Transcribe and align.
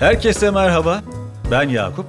Herkese 0.00 0.50
merhaba. 0.50 1.02
Ben 1.50 1.68
Yakup. 1.68 2.06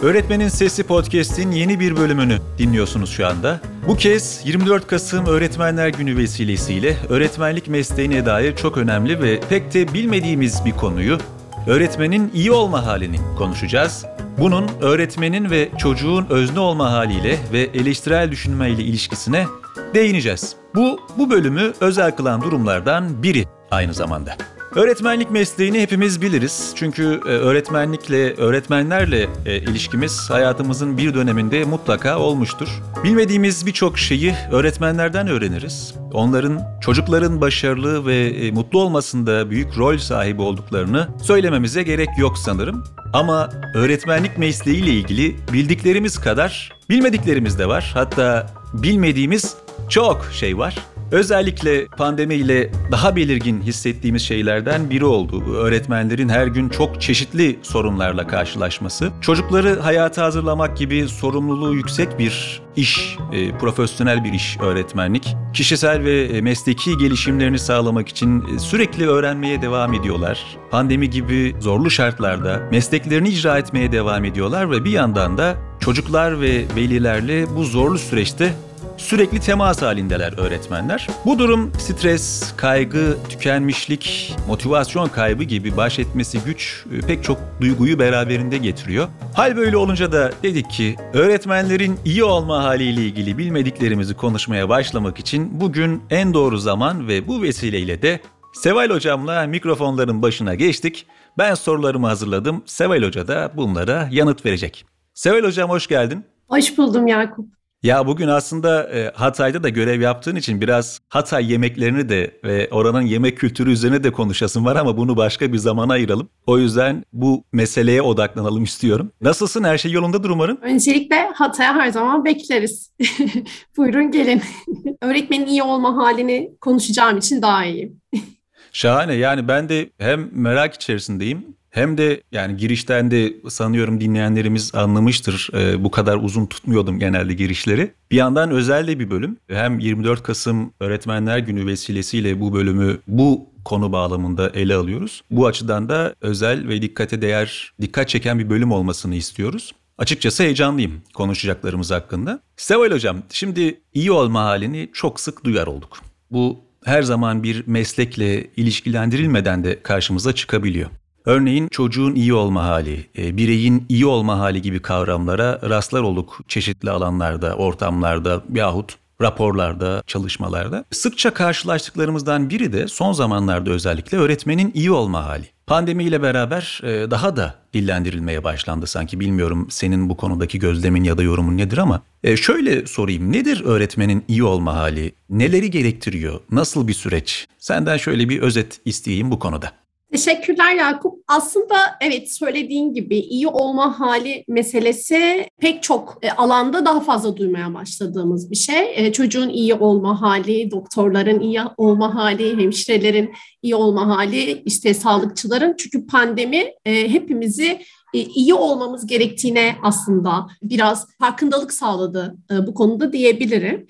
Öğretmenin 0.00 0.48
Sesi 0.48 0.82
Podcast'in 0.82 1.50
yeni 1.50 1.80
bir 1.80 1.96
bölümünü 1.96 2.38
dinliyorsunuz 2.58 3.10
şu 3.10 3.26
anda. 3.26 3.60
Bu 3.88 3.96
kez 3.96 4.40
24 4.44 4.86
Kasım 4.86 5.26
Öğretmenler 5.26 5.88
Günü 5.88 6.16
vesilesiyle 6.16 6.96
öğretmenlik 7.08 7.68
mesleğine 7.68 8.26
dair 8.26 8.56
çok 8.56 8.78
önemli 8.78 9.22
ve 9.22 9.40
pek 9.40 9.74
de 9.74 9.94
bilmediğimiz 9.94 10.64
bir 10.64 10.72
konuyu, 10.72 11.18
öğretmenin 11.66 12.30
iyi 12.34 12.52
olma 12.52 12.86
halini 12.86 13.20
konuşacağız. 13.38 14.04
Bunun 14.38 14.70
öğretmenin 14.80 15.50
ve 15.50 15.68
çocuğun 15.78 16.26
özne 16.30 16.60
olma 16.60 16.92
haliyle 16.92 17.38
ve 17.52 17.60
eleştirel 17.60 18.30
düşünmeyle 18.30 18.82
ilişkisine 18.82 19.46
değineceğiz. 19.94 20.56
Bu, 20.74 21.00
bu 21.18 21.30
bölümü 21.30 21.72
özel 21.80 22.16
kılan 22.16 22.42
durumlardan 22.42 23.22
biri 23.22 23.44
aynı 23.70 23.94
zamanda. 23.94 24.36
Öğretmenlik 24.76 25.30
mesleğini 25.30 25.80
hepimiz 25.80 26.22
biliriz. 26.22 26.72
Çünkü 26.74 27.20
e, 27.26 27.28
öğretmenlikle, 27.28 28.34
öğretmenlerle 28.34 29.28
e, 29.46 29.56
ilişkimiz 29.56 30.30
hayatımızın 30.30 30.98
bir 30.98 31.14
döneminde 31.14 31.64
mutlaka 31.64 32.18
olmuştur. 32.18 32.68
Bilmediğimiz 33.04 33.66
birçok 33.66 33.98
şeyi 33.98 34.34
öğretmenlerden 34.52 35.28
öğreniriz. 35.28 35.94
Onların 36.12 36.60
çocukların 36.80 37.40
başarılı 37.40 38.06
ve 38.06 38.26
e, 38.26 38.50
mutlu 38.50 38.80
olmasında 38.80 39.50
büyük 39.50 39.78
rol 39.78 39.98
sahibi 39.98 40.42
olduklarını 40.42 41.08
söylememize 41.22 41.82
gerek 41.82 42.08
yok 42.18 42.38
sanırım. 42.38 42.84
Ama 43.12 43.50
öğretmenlik 43.74 44.38
mesleğiyle 44.38 44.90
ilgili 44.90 45.36
bildiklerimiz 45.52 46.18
kadar 46.18 46.72
bilmediklerimiz 46.90 47.58
de 47.58 47.68
var. 47.68 47.90
Hatta 47.94 48.46
bilmediğimiz 48.74 49.56
çok 49.88 50.26
şey 50.32 50.58
var. 50.58 50.91
Özellikle 51.12 51.86
pandemiyle 51.86 52.70
daha 52.90 53.16
belirgin 53.16 53.62
hissettiğimiz 53.62 54.22
şeylerden 54.22 54.90
biri 54.90 55.04
oldu. 55.04 55.54
Öğretmenlerin 55.54 56.28
her 56.28 56.46
gün 56.46 56.68
çok 56.68 57.00
çeşitli 57.00 57.58
sorunlarla 57.62 58.26
karşılaşması. 58.26 59.10
Çocukları 59.20 59.80
hayata 59.80 60.22
hazırlamak 60.22 60.76
gibi 60.76 61.08
sorumluluğu 61.08 61.74
yüksek 61.74 62.18
bir 62.18 62.62
iş, 62.76 63.16
e, 63.32 63.58
profesyonel 63.58 64.24
bir 64.24 64.32
iş 64.32 64.58
öğretmenlik. 64.60 65.36
Kişisel 65.54 66.04
ve 66.04 66.24
e, 66.24 66.40
mesleki 66.40 66.98
gelişimlerini 66.98 67.58
sağlamak 67.58 68.08
için 68.08 68.44
e, 68.54 68.58
sürekli 68.58 69.08
öğrenmeye 69.08 69.62
devam 69.62 69.94
ediyorlar. 69.94 70.44
Pandemi 70.70 71.10
gibi 71.10 71.56
zorlu 71.60 71.90
şartlarda 71.90 72.68
mesleklerini 72.70 73.28
icra 73.28 73.58
etmeye 73.58 73.92
devam 73.92 74.24
ediyorlar 74.24 74.70
ve 74.70 74.84
bir 74.84 74.90
yandan 74.90 75.38
da 75.38 75.56
çocuklar 75.80 76.40
ve 76.40 76.64
velilerle 76.76 77.56
bu 77.56 77.64
zorlu 77.64 77.98
süreçte 77.98 78.54
sürekli 78.96 79.40
temas 79.40 79.82
halindeler 79.82 80.38
öğretmenler. 80.38 81.08
Bu 81.24 81.38
durum 81.38 81.72
stres, 81.78 82.52
kaygı, 82.56 83.16
tükenmişlik, 83.28 84.36
motivasyon 84.48 85.08
kaybı 85.08 85.44
gibi 85.44 85.76
baş 85.76 85.98
etmesi 85.98 86.38
güç 86.46 86.84
e, 86.92 87.00
pek 87.06 87.24
çok 87.24 87.38
duyguyu 87.60 87.98
beraberinde 87.98 88.58
getiriyor. 88.58 89.08
Hal 89.34 89.56
böyle 89.56 89.76
olunca 89.76 90.12
da 90.12 90.32
dedik 90.42 90.70
ki 90.70 90.96
öğretmenlerin 91.12 91.98
iyi 92.04 92.24
olma 92.24 92.64
haliyle 92.64 93.02
ilgili 93.02 93.38
bilmediklerimizi 93.38 94.14
konuşmaya 94.14 94.68
başlamak 94.68 95.18
için 95.18 95.60
bugün 95.60 96.02
en 96.10 96.34
doğru 96.34 96.58
zaman 96.58 97.08
ve 97.08 97.28
bu 97.28 97.42
vesileyle 97.42 98.02
de 98.02 98.20
Seval 98.52 98.90
hocamla 98.90 99.46
mikrofonların 99.46 100.22
başına 100.22 100.54
geçtik. 100.54 101.06
Ben 101.38 101.54
sorularımı 101.54 102.06
hazırladım. 102.06 102.62
Seval 102.66 103.02
hoca 103.02 103.28
da 103.28 103.52
bunlara 103.56 104.08
yanıt 104.10 104.46
verecek. 104.46 104.86
Seval 105.14 105.44
hocam 105.44 105.70
hoş 105.70 105.86
geldin. 105.86 106.24
Hoş 106.48 106.78
buldum 106.78 107.06
Yakup. 107.06 107.61
Ya 107.82 108.06
bugün 108.06 108.28
aslında 108.28 108.90
e, 108.90 109.10
Hatay'da 109.14 109.62
da 109.62 109.68
görev 109.68 110.00
yaptığın 110.00 110.36
için 110.36 110.60
biraz 110.60 111.00
Hatay 111.08 111.52
yemeklerini 111.52 112.08
de 112.08 112.40
ve 112.44 112.68
oranın 112.70 113.02
yemek 113.02 113.38
kültürü 113.38 113.72
üzerine 113.72 114.04
de 114.04 114.12
konuşasın 114.12 114.64
var 114.64 114.76
ama 114.76 114.96
bunu 114.96 115.16
başka 115.16 115.52
bir 115.52 115.58
zamana 115.58 115.92
ayıralım. 115.92 116.28
O 116.46 116.58
yüzden 116.58 117.04
bu 117.12 117.44
meseleye 117.52 118.02
odaklanalım 118.02 118.64
istiyorum. 118.64 119.12
Nasılsın? 119.20 119.64
Her 119.64 119.78
şey 119.78 119.92
yolundadır 119.92 120.30
umarım. 120.30 120.58
Öncelikle 120.62 121.30
Hatay'a 121.34 121.74
her 121.74 121.88
zaman 121.88 122.24
bekleriz. 122.24 122.92
Buyurun 123.76 124.10
gelin. 124.10 124.42
Öğretmenin 125.00 125.46
iyi 125.46 125.62
olma 125.62 125.96
halini 125.96 126.50
konuşacağım 126.60 127.18
için 127.18 127.42
daha 127.42 127.64
iyiyim. 127.64 128.00
Şahane. 128.72 129.14
Yani 129.14 129.48
ben 129.48 129.68
de 129.68 129.90
hem 129.98 130.28
merak 130.32 130.74
içerisindeyim 130.74 131.56
hem 131.72 131.98
de 131.98 132.22
yani 132.32 132.56
girişten 132.56 133.10
de 133.10 133.34
sanıyorum 133.48 134.00
dinleyenlerimiz 134.00 134.74
anlamıştır. 134.74 135.48
E, 135.54 135.84
bu 135.84 135.90
kadar 135.90 136.16
uzun 136.16 136.46
tutmuyordum 136.46 136.98
genelde 136.98 137.34
girişleri. 137.34 137.92
Bir 138.10 138.16
yandan 138.16 138.50
özel 138.50 138.86
de 138.86 138.98
bir 138.98 139.10
bölüm. 139.10 139.36
Hem 139.48 139.78
24 139.78 140.22
Kasım 140.22 140.72
Öğretmenler 140.80 141.38
Günü 141.38 141.66
vesilesiyle 141.66 142.40
bu 142.40 142.52
bölümü 142.52 142.98
bu 143.06 143.46
konu 143.64 143.92
bağlamında 143.92 144.50
ele 144.50 144.74
alıyoruz. 144.74 145.22
Bu 145.30 145.46
açıdan 145.46 145.88
da 145.88 146.14
özel 146.20 146.68
ve 146.68 146.82
dikkate 146.82 147.22
değer, 147.22 147.72
dikkat 147.80 148.08
çeken 148.08 148.38
bir 148.38 148.50
bölüm 148.50 148.72
olmasını 148.72 149.14
istiyoruz. 149.14 149.72
Açıkçası 149.98 150.42
heyecanlıyım 150.42 151.02
konuşacaklarımız 151.14 151.90
hakkında. 151.90 152.40
Seval 152.56 152.90
Hocam, 152.90 153.22
şimdi 153.30 153.80
iyi 153.94 154.12
olma 154.12 154.44
halini 154.44 154.90
çok 154.92 155.20
sık 155.20 155.44
duyar 155.44 155.66
olduk. 155.66 155.98
Bu 156.30 156.60
her 156.84 157.02
zaman 157.02 157.42
bir 157.42 157.66
meslekle 157.66 158.46
ilişkilendirilmeden 158.56 159.64
de 159.64 159.82
karşımıza 159.82 160.34
çıkabiliyor. 160.34 160.90
Örneğin 161.24 161.68
çocuğun 161.68 162.14
iyi 162.14 162.34
olma 162.34 162.64
hali, 162.64 163.06
e, 163.18 163.36
bireyin 163.36 163.86
iyi 163.88 164.06
olma 164.06 164.38
hali 164.38 164.62
gibi 164.62 164.82
kavramlara 164.82 165.60
rastlar 165.68 166.00
olduk 166.00 166.40
çeşitli 166.48 166.90
alanlarda, 166.90 167.54
ortamlarda 167.54 168.42
yahut 168.54 168.96
raporlarda, 169.22 170.02
çalışmalarda. 170.06 170.84
Sıkça 170.90 171.34
karşılaştıklarımızdan 171.34 172.50
biri 172.50 172.72
de 172.72 172.88
son 172.88 173.12
zamanlarda 173.12 173.70
özellikle 173.70 174.18
öğretmenin 174.18 174.70
iyi 174.74 174.90
olma 174.90 175.24
hali. 175.24 175.46
Pandemiyle 175.66 176.22
beraber 176.22 176.80
e, 176.84 177.10
daha 177.10 177.36
da 177.36 177.54
dillendirilmeye 177.74 178.44
başlandı 178.44 178.86
sanki. 178.86 179.20
Bilmiyorum 179.20 179.66
senin 179.70 180.08
bu 180.08 180.16
konudaki 180.16 180.58
gözlemin 180.58 181.04
ya 181.04 181.18
da 181.18 181.22
yorumun 181.22 181.56
nedir 181.56 181.78
ama 181.78 182.02
e, 182.24 182.36
şöyle 182.36 182.86
sorayım. 182.86 183.32
Nedir 183.32 183.62
öğretmenin 183.64 184.24
iyi 184.28 184.44
olma 184.44 184.74
hali? 184.74 185.12
Neleri 185.30 185.70
gerektiriyor? 185.70 186.40
Nasıl 186.50 186.88
bir 186.88 186.94
süreç? 186.94 187.46
Senden 187.58 187.96
şöyle 187.96 188.28
bir 188.28 188.40
özet 188.40 188.80
isteyeyim 188.84 189.30
bu 189.30 189.38
konuda. 189.38 189.81
Teşekkürler 190.12 190.74
Yakup. 190.74 191.24
Aslında 191.28 191.74
evet 192.00 192.32
söylediğin 192.32 192.94
gibi 192.94 193.18
iyi 193.18 193.48
olma 193.48 194.00
hali 194.00 194.44
meselesi 194.48 195.46
pek 195.60 195.82
çok 195.82 196.18
e, 196.22 196.30
alanda 196.30 196.84
daha 196.84 197.00
fazla 197.00 197.36
duymaya 197.36 197.74
başladığımız 197.74 198.50
bir 198.50 198.56
şey. 198.56 198.92
E, 198.94 199.12
çocuğun 199.12 199.48
iyi 199.48 199.74
olma 199.74 200.22
hali, 200.22 200.70
doktorların 200.70 201.40
iyi 201.40 201.60
olma 201.76 202.14
hali, 202.14 202.56
hemşirelerin 202.62 203.32
iyi 203.62 203.74
olma 203.74 204.16
hali, 204.16 204.62
işte 204.64 204.94
sağlıkçıların. 204.94 205.74
Çünkü 205.78 206.06
pandemi 206.06 206.72
e, 206.84 207.12
hepimizi 207.12 207.78
iyi 208.12 208.54
olmamız 208.54 209.06
gerektiğine 209.06 209.76
aslında 209.82 210.46
biraz 210.62 211.06
farkındalık 211.18 211.72
sağladı 211.72 212.36
bu 212.66 212.74
konuda 212.74 213.12
diyebilirim. 213.12 213.86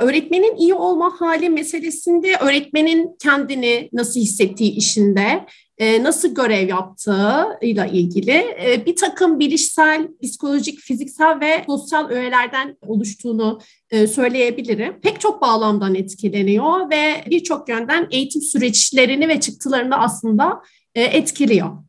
Öğretmenin 0.00 0.56
iyi 0.56 0.74
olma 0.74 1.12
hali 1.18 1.50
meselesinde 1.50 2.36
öğretmenin 2.40 3.16
kendini 3.22 3.88
nasıl 3.92 4.20
hissettiği 4.20 4.70
işinde 4.72 5.46
e, 5.78 6.02
nasıl 6.02 6.34
görev 6.34 6.68
yaptığıyla 6.68 7.86
ilgili 7.86 8.30
e, 8.30 8.86
bir 8.86 8.96
takım 8.96 9.40
bilişsel, 9.40 10.08
psikolojik, 10.22 10.78
fiziksel 10.78 11.40
ve 11.40 11.64
sosyal 11.66 12.08
öğelerden 12.08 12.76
oluştuğunu 12.86 13.60
e, 13.90 14.06
söyleyebilirim. 14.06 15.00
Pek 15.00 15.20
çok 15.20 15.42
bağlamdan 15.42 15.94
etkileniyor 15.94 16.90
ve 16.90 17.24
birçok 17.30 17.68
yönden 17.68 18.08
eğitim 18.10 18.42
süreçlerini 18.42 19.28
ve 19.28 19.40
çıktılarını 19.40 19.96
aslında 19.96 20.62
etkiliyor. 20.94 21.85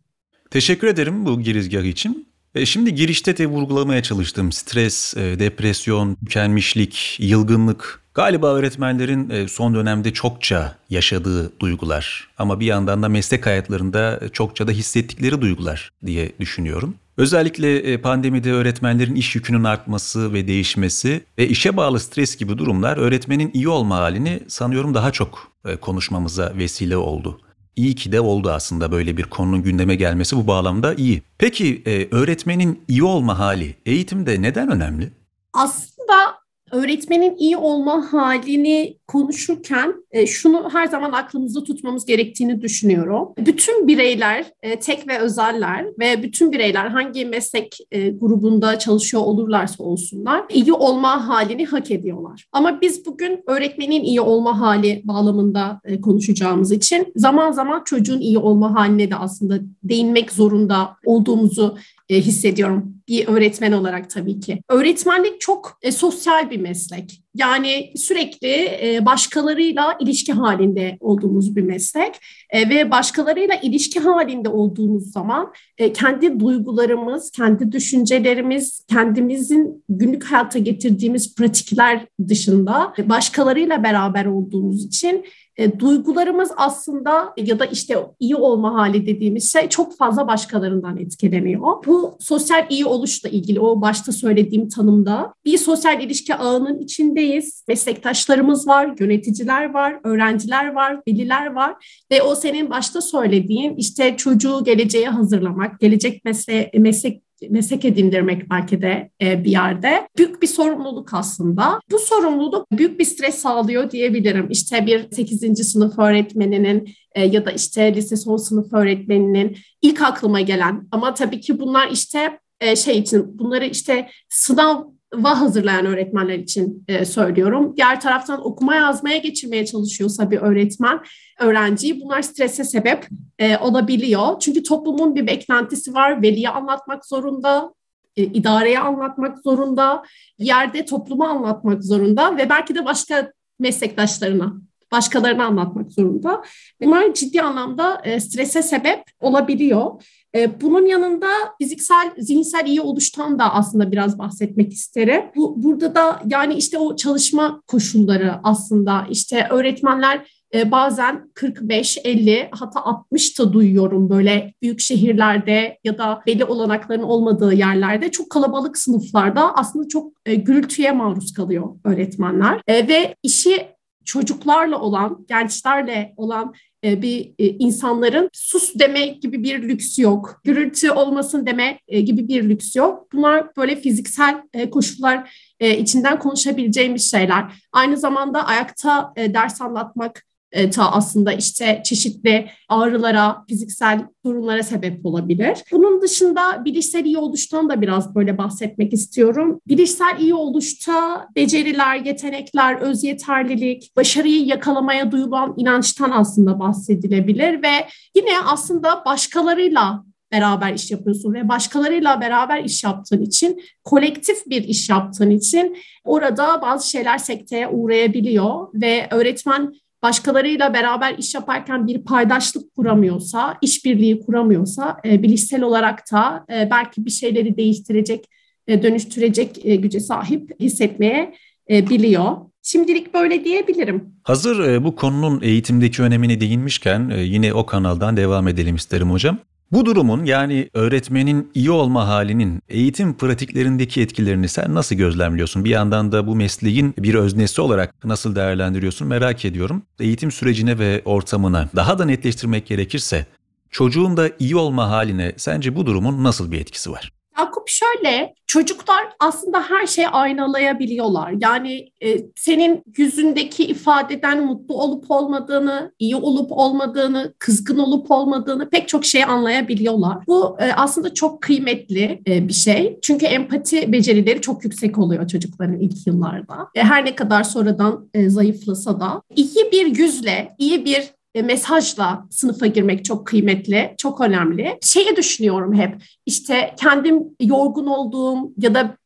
Teşekkür 0.52 0.88
ederim 0.88 1.26
bu 1.26 1.42
girizgah 1.42 1.84
için. 1.84 2.28
Şimdi 2.66 2.96
girişte 2.96 3.38
de 3.38 3.48
vurgulamaya 3.48 4.04
çalıştım. 4.04 4.52
Stres, 4.52 5.16
depresyon, 5.16 6.16
tükenmişlik, 6.16 7.18
yılgınlık 7.20 8.02
Galiba 8.18 8.54
öğretmenlerin 8.54 9.30
e, 9.30 9.48
son 9.48 9.76
dönemde 9.76 10.14
çokça 10.14 10.76
yaşadığı 10.90 11.60
duygular 11.60 12.28
ama 12.38 12.60
bir 12.60 12.66
yandan 12.66 13.04
da 13.04 13.10
meslek 13.10 13.46
hayatlarında 13.46 14.20
çokça 14.34 14.68
da 14.68 14.72
hissettikleri 14.72 15.42
duygular 15.42 15.92
diye 16.06 16.32
düşünüyorum. 16.40 16.96
Özellikle 17.18 17.78
e, 17.78 18.02
pandemide 18.02 18.52
öğretmenlerin 18.52 19.16
iş 19.16 19.36
yükünün 19.36 19.64
artması 19.64 20.34
ve 20.34 20.48
değişmesi 20.48 21.22
ve 21.38 21.48
işe 21.48 21.78
bağlı 21.78 22.00
stres 22.00 22.38
gibi 22.38 22.58
durumlar 22.58 22.98
öğretmenin 22.98 23.52
iyi 23.54 23.70
olma 23.70 23.98
halini 23.98 24.40
sanıyorum 24.48 24.94
daha 24.94 25.12
çok 25.12 25.52
e, 25.66 25.76
konuşmamıza 25.76 26.54
vesile 26.58 26.98
oldu. 26.98 27.42
İyi 27.78 27.96
ki 27.96 28.12
de 28.12 28.22
oldu 28.22 28.52
aslında 28.52 28.92
böyle 28.92 29.18
bir 29.18 29.24
konunun 29.24 29.64
gündeme 29.64 29.96
gelmesi 29.96 30.38
bu 30.38 30.48
bağlamda 30.48 30.94
iyi. 30.94 31.22
Peki 31.38 31.84
öğretmenin 32.12 32.84
iyi 32.88 33.04
olma 33.04 33.40
hali 33.40 33.76
eğitimde 33.86 34.42
neden 34.42 34.72
önemli? 34.72 35.12
Aslında 35.54 36.37
öğretmenin 36.72 37.36
iyi 37.38 37.58
olma 37.58 38.14
halini 38.14 38.98
konuşurken 39.08 39.94
e, 40.12 40.28
şunu 40.28 40.70
her 40.74 40.88
zaman 40.88 41.12
aklımızda 41.12 41.64
tutmamız 41.64 42.06
gerektiğini 42.06 42.62
düşünüyorum. 42.62 43.28
Bütün 43.38 43.88
bireyler, 43.88 44.46
e, 44.64 44.80
tek 44.80 45.08
ve 45.08 45.20
özeller 45.20 45.86
ve 46.00 46.24
bütün 46.24 46.52
bireyler 46.52 46.88
hangi 46.88 47.26
meslek 47.26 47.78
e, 47.92 48.10
grubunda 48.10 48.80
çalışıyor 48.80 49.24
olurlarsa 49.24 49.84
olsunlar 49.84 50.44
iyi 50.54 50.74
olma 50.74 51.28
halini 51.28 51.66
hak 51.66 51.92
ediyorlar. 51.92 52.46
Ama 52.52 52.82
biz 52.82 53.06
bugün 53.06 53.44
öğretmenin 53.48 54.04
iyi 54.04 54.22
olma 54.22 54.60
hali 54.60 55.02
bağlamında 55.04 55.82
konuşacağımız 56.02 56.72
için 56.72 57.14
zaman 57.16 57.52
zaman 57.52 57.84
çocuğun 57.84 58.20
iyi 58.20 58.38
olma 58.38 58.76
haline 58.76 59.12
de 59.12 59.16
aslında 59.16 59.60
değinmek 59.84 60.32
zorunda 60.32 60.90
olduğumuzu 61.06 61.78
hissediyorum 62.10 62.97
bir 63.08 63.28
öğretmen 63.28 63.72
olarak 63.72 64.10
tabii 64.10 64.40
ki. 64.40 64.62
Öğretmenlik 64.70 65.42
çok 65.42 65.80
e, 65.82 65.92
sosyal 65.92 66.50
bir 66.50 66.60
meslek. 66.60 67.22
Yani 67.36 67.94
sürekli 67.96 68.48
e, 68.82 69.06
başkalarıyla 69.06 69.98
ilişki 70.00 70.34
halinde 70.34 70.98
olduğumuz 71.00 71.56
bir 71.56 71.62
meslek 71.62 72.16
e, 72.50 72.70
ve 72.70 72.92
başkalarıyla 72.92 73.56
ilişki 73.56 74.00
halinde 74.00 74.50
olduğumuz 74.50 75.12
zaman 75.12 75.54
e, 75.78 75.94
kendi 75.94 76.40
duygularımız, 76.40 77.32
kendi 77.32 77.72
düşüncelerimiz, 77.72 78.86
kendimizin 78.90 79.84
günlük 79.90 80.24
hayata 80.24 80.60
getirdiğimiz 80.60 81.36
pratikler 81.36 82.06
dışında 82.28 82.94
başkalarıyla 83.06 83.84
beraber 83.84 84.26
olduğumuz 84.26 84.86
için 84.86 85.26
e, 85.58 85.80
duygularımız 85.80 86.52
aslında 86.58 87.34
ya 87.38 87.60
da 87.60 87.66
işte 87.66 87.98
iyi 88.20 88.36
olma 88.36 88.74
hali 88.74 89.06
dediğimiz 89.06 89.52
şey 89.54 89.70
çok 89.70 89.98
fazla 89.98 90.28
başkalarından 90.28 90.98
etkileniyor. 90.98 91.86
Bu 91.86 92.18
sosyal 92.20 92.66
iyi 92.70 92.86
oluşla 92.86 93.30
ilgili 93.30 93.60
o 93.60 93.82
başta 93.82 94.12
söylediğim 94.12 94.70
tanımda 94.70 95.34
bir 95.46 95.58
sosyal 95.58 96.02
ilişki 96.02 96.36
ağının 96.36 96.80
içindeyiz. 96.80 97.64
Meslektaşlarımız 97.68 98.68
var, 98.68 98.96
yöneticiler 99.00 99.74
var, 99.74 100.00
öğrenciler 100.04 100.74
var, 100.74 101.02
veliler 101.08 101.54
var 101.54 102.04
ve 102.12 102.22
o 102.22 102.36
senin 102.36 102.70
başta 102.70 103.02
söylediğin 103.02 103.76
işte 103.76 104.18
çocuğu 104.18 104.64
geleceğe 104.64 105.10
hazırlamak, 105.10 105.80
gelecek 105.80 106.26
mesle 106.26 106.72
meslek 106.74 107.27
meslek 107.50 107.86
edindirmek 107.86 108.50
belki 108.50 108.82
de 108.82 109.10
e, 109.22 109.44
bir 109.44 109.52
yerde. 109.52 110.08
Büyük 110.18 110.42
bir 110.42 110.48
sorumluluk 110.48 111.14
aslında. 111.14 111.80
Bu 111.92 112.00
sorumluluk 112.00 112.72
büyük 112.72 113.00
bir 113.00 113.06
stres 113.06 113.36
sağlıyor 113.36 113.92
diyebilirim. 113.92 114.48
İşte 114.50 114.86
bir 114.86 115.12
8. 115.12 115.72
sınıf 115.72 116.00
öğretmeninin 116.00 116.90
e, 117.16 117.26
ya 117.26 117.46
da 117.46 117.52
işte 117.52 117.96
lise 117.96 118.16
son 118.16 118.38
sınıf 118.38 118.74
öğretmeninin 118.74 119.58
ilk 119.82 120.02
aklıma 120.02 120.42
gelen 120.42 120.88
ama 120.92 121.14
tabii 121.14 121.42
ki 121.42 121.60
bunlar 121.60 121.90
işte 121.92 122.40
e, 122.62 122.76
şey 122.76 122.98
için 122.98 123.40
bunları 123.40 123.66
işte 123.66 124.10
sınav 124.30 124.84
va 125.14 125.42
hazırlayan 125.42 125.86
öğretmenler 125.86 126.40
için 126.40 126.86
e, 126.88 127.06
söylüyorum. 127.06 127.74
Diğer 127.78 128.02
taraftan 128.02 128.46
okuma 128.48 128.76
yazmaya 128.76 129.18
geçirmeye 129.18 129.66
çalışıyorsa 129.66 130.32
bir 130.32 130.38
öğretmen 130.38 131.00
öğrenciyi 131.40 132.02
bunlar 132.02 132.22
strese 132.22 132.64
sebep 132.64 133.08
e, 133.40 133.58
olabiliyor. 133.58 134.40
Çünkü 134.40 134.64
toplumun 134.64 135.16
bir 135.16 135.28
beklentisi 135.28 135.94
var. 135.94 136.22
Veliye 136.22 136.50
anlatmak 136.50 137.06
zorunda, 137.06 137.74
e, 138.16 138.24
idareye 138.24 138.80
anlatmak 138.80 139.40
zorunda, 139.40 140.04
yerde 140.38 140.86
topluma 140.86 141.30
anlatmak 141.30 141.84
zorunda 141.84 142.38
ve 142.38 142.50
belki 142.50 142.76
de 142.76 142.86
başka 142.86 143.32
meslektaşlarına 143.60 144.54
başkalarına 144.92 145.46
anlatmak 145.46 145.92
zorunda. 145.92 146.44
Bunlar 146.82 147.14
ciddi 147.14 147.42
anlamda 147.42 148.02
e, 148.04 148.20
strese 148.20 148.62
sebep 148.62 149.04
olabiliyor. 149.20 150.04
E, 150.36 150.62
bunun 150.62 150.86
yanında 150.86 151.28
fiziksel, 151.62 152.12
zihinsel 152.18 152.66
iyi 152.66 152.82
oluştan 152.82 153.40
da 153.40 153.54
aslında 153.54 153.92
biraz 153.92 154.20
bahsetmek 154.20 154.74
isterim. 154.74 155.24
Bu, 155.36 155.64
burada 155.64 155.96
da 155.96 156.22
yani 156.26 156.54
işte 156.54 156.78
o 156.78 156.96
çalışma 156.96 157.62
koşulları 157.68 158.34
aslında 158.44 159.08
işte 159.10 159.48
öğretmenler 159.50 160.38
e, 160.54 160.72
bazen 160.72 161.32
45, 161.34 161.98
50 162.04 162.50
hatta 162.52 162.86
60 162.86 163.40
da 163.40 163.54
duyuyorum 163.54 164.10
böyle 164.10 164.54
büyük 164.62 164.80
şehirlerde 164.80 165.78
ya 165.84 165.98
da 165.98 166.22
belli 166.28 166.46
olanakların 166.46 167.04
olmadığı 167.04 167.54
yerlerde 167.54 168.12
çok 168.12 168.30
kalabalık 168.30 168.78
sınıflarda 168.78 169.56
aslında 169.56 169.88
çok 169.88 170.14
e, 170.26 170.36
gürültüye 170.36 170.92
maruz 170.92 171.34
kalıyor 171.34 171.70
öğretmenler. 171.84 172.62
Ve 172.70 173.16
işi 173.24 173.77
çocuklarla 174.08 174.80
olan, 174.80 175.26
gençlerle 175.30 176.14
olan 176.18 176.54
e, 176.84 177.02
bir 177.02 177.34
e, 177.40 177.48
insanların 177.48 178.30
sus 178.34 178.80
deme 178.80 179.08
gibi 179.08 179.44
bir 179.44 179.62
lüks 179.62 180.00
yok. 180.00 180.42
Gürültü 180.44 180.92
olmasın 180.92 181.46
deme 181.46 181.80
e, 181.88 182.02
gibi 182.02 182.28
bir 182.28 182.50
lüks 182.50 182.76
yok. 182.76 183.14
Bunlar 183.14 183.56
böyle 183.58 183.76
fiziksel 183.76 184.42
koşullar 184.72 185.48
içinden 185.60 186.20
konuşabileceğimiz 186.20 187.12
şeyler. 187.12 187.44
Aynı 187.72 187.98
zamanda 187.98 188.46
ayakta 188.46 189.14
ders 189.18 189.62
anlatmak 189.62 190.27
e, 190.52 190.70
ta 190.70 190.92
aslında 190.92 191.34
işte 191.34 191.82
çeşitli 191.86 192.50
ağrılara, 192.70 193.46
fiziksel 193.50 194.08
sorunlara 194.26 194.64
sebep 194.64 195.06
olabilir. 195.06 195.58
Bunun 195.72 196.02
dışında 196.02 196.66
bilişsel 196.66 197.06
iyi 197.06 197.18
oluştan 197.18 197.70
da 197.70 197.82
biraz 197.82 198.16
böyle 198.16 198.38
bahsetmek 198.38 198.94
istiyorum. 198.94 199.62
Bilişsel 199.68 200.20
iyi 200.20 200.34
oluşta 200.34 201.28
beceriler, 201.36 201.96
yetenekler, 202.06 202.76
öz 202.76 203.04
yeterlilik, 203.04 203.96
başarıyı 203.98 204.46
yakalamaya 204.46 205.12
duyulan 205.12 205.54
inançtan 205.58 206.12
aslında 206.12 206.60
bahsedilebilir 206.60 207.64
ve 207.64 207.88
yine 208.16 208.40
aslında 208.46 209.06
başkalarıyla 209.06 210.04
beraber 210.32 210.74
iş 210.74 210.92
yapıyorsun 210.92 211.34
ve 211.34 211.50
başkalarıyla 211.50 212.22
beraber 212.22 212.64
iş 212.64 212.84
yaptığın 212.84 213.22
için, 213.22 213.62
kolektif 213.84 214.46
bir 214.48 214.64
iş 214.64 214.90
yaptığın 214.90 215.30
için 215.30 215.78
orada 216.04 216.62
bazı 216.62 216.90
şeyler 216.90 217.18
sekteye 217.18 217.68
uğrayabiliyor 217.68 218.68
ve 218.74 219.08
öğretmen 219.12 219.74
başkalarıyla 220.04 220.74
beraber 220.74 221.16
iş 221.18 221.36
yaparken 221.36 221.88
bir 221.88 222.02
paydaşlık 222.02 222.76
kuramıyorsa, 222.76 223.58
işbirliği 223.62 224.20
kuramıyorsa 224.20 224.98
e, 225.06 225.24
bilişsel 225.24 225.62
olarak 225.62 226.12
da 226.12 226.46
e, 226.54 226.70
belki 226.72 227.06
bir 227.06 227.12
şeyleri 227.12 227.58
değiştirecek, 227.58 228.26
e, 228.68 228.84
dönüştürecek 228.84 229.66
e, 229.66 229.76
güce 229.76 230.00
sahip 230.00 230.60
hissetmeye 230.60 231.34
e, 231.70 231.90
biliyor. 231.90 232.38
Şimdilik 232.64 233.14
böyle 233.14 233.44
diyebilirim. 233.44 234.14
Hazır 234.24 234.68
e, 234.68 234.84
bu 234.84 234.96
konunun 234.96 235.42
eğitimdeki 235.42 236.02
önemine 236.02 236.42
değinmişken 236.42 237.10
e, 237.10 237.22
yine 237.22 237.54
o 237.54 237.66
kanaldan 237.66 238.18
devam 238.18 238.48
edelim 238.48 238.76
isterim 238.76 239.12
hocam. 239.12 239.38
Bu 239.72 239.86
durumun 239.86 240.26
yani 240.26 240.70
öğretmenin 240.74 241.52
iyi 241.54 241.72
olma 241.72 242.08
halinin 242.08 242.62
eğitim 242.70 243.18
pratiklerindeki 243.18 244.02
etkilerini 244.02 244.50
sen 244.50 244.76
nasıl 244.76 244.96
gözlemliyorsun? 244.96 245.66
Bir 245.66 245.70
yandan 245.70 246.12
da 246.12 246.28
bu 246.28 246.36
mesleğin 246.36 246.94
bir 246.98 247.16
öznesi 247.16 247.62
olarak 247.62 248.06
nasıl 248.06 248.36
değerlendiriyorsun 248.36 249.08
merak 249.08 249.46
ediyorum. 249.46 249.84
Eğitim 250.00 250.32
sürecine 250.32 250.80
ve 250.80 251.02
ortamına 251.06 251.70
daha 251.76 252.00
da 252.00 252.06
netleştirmek 252.06 252.68
gerekirse 252.68 253.26
çocuğun 253.70 254.18
da 254.18 254.30
iyi 254.40 254.56
olma 254.56 254.90
haline 254.90 255.34
sence 255.38 255.76
bu 255.76 255.86
durumun 255.86 256.24
nasıl 256.24 256.52
bir 256.52 256.62
etkisi 256.62 256.92
var? 256.92 257.12
Yakup 257.40 257.70
şöyle, 257.70 258.34
çocuklar 258.48 259.04
aslında 259.20 259.62
her 259.62 259.88
şeyi 259.88 260.08
aynalayabiliyorlar. 260.08 261.34
Yani 261.42 261.90
e, 262.04 262.18
senin 262.36 262.84
yüzündeki 262.98 263.66
ifadeden 263.66 264.46
mutlu 264.46 264.76
olup 264.76 265.12
olmadığını, 265.12 265.92
iyi 266.00 266.16
olup 266.16 266.52
olmadığını, 266.52 267.34
kızgın 267.40 267.78
olup 267.78 268.12
olmadığını 268.12 268.70
pek 268.70 268.88
çok 268.88 269.06
şey 269.06 269.24
anlayabiliyorlar. 269.24 270.18
Bu 270.28 270.58
e, 270.60 270.74
aslında 270.74 271.14
çok 271.14 271.42
kıymetli 271.42 272.22
e, 272.28 272.48
bir 272.48 272.54
şey. 272.54 273.00
Çünkü 273.02 273.26
empati 273.26 273.92
becerileri 273.92 274.42
çok 274.42 274.64
yüksek 274.64 274.98
oluyor 274.98 275.28
çocukların 275.28 275.80
ilk 275.80 276.08
yıllarda. 276.08 276.68
E, 276.76 276.84
her 276.84 277.06
ne 277.06 277.16
kadar 277.16 277.44
sonradan 277.44 278.10
e, 278.14 278.30
zayıflasa 278.30 279.00
da 279.00 279.22
iyi 279.36 279.72
bir 279.72 279.98
yüzle, 279.98 280.56
iyi 280.60 280.86
bir 280.86 281.17
mesajla 281.42 282.28
sınıfa 282.30 282.66
girmek 282.66 283.06
çok 283.06 283.28
kıymetli, 283.28 283.96
çok 283.98 284.22
önemli. 284.22 284.78
Şeyi 284.82 285.16
düşünüyorum 285.16 285.74
hep, 285.74 285.96
işte 286.26 286.76
kendim 286.80 287.24
yorgun 287.42 287.86
olduğum 287.86 288.54
ya 288.58 288.76
da 288.76 288.98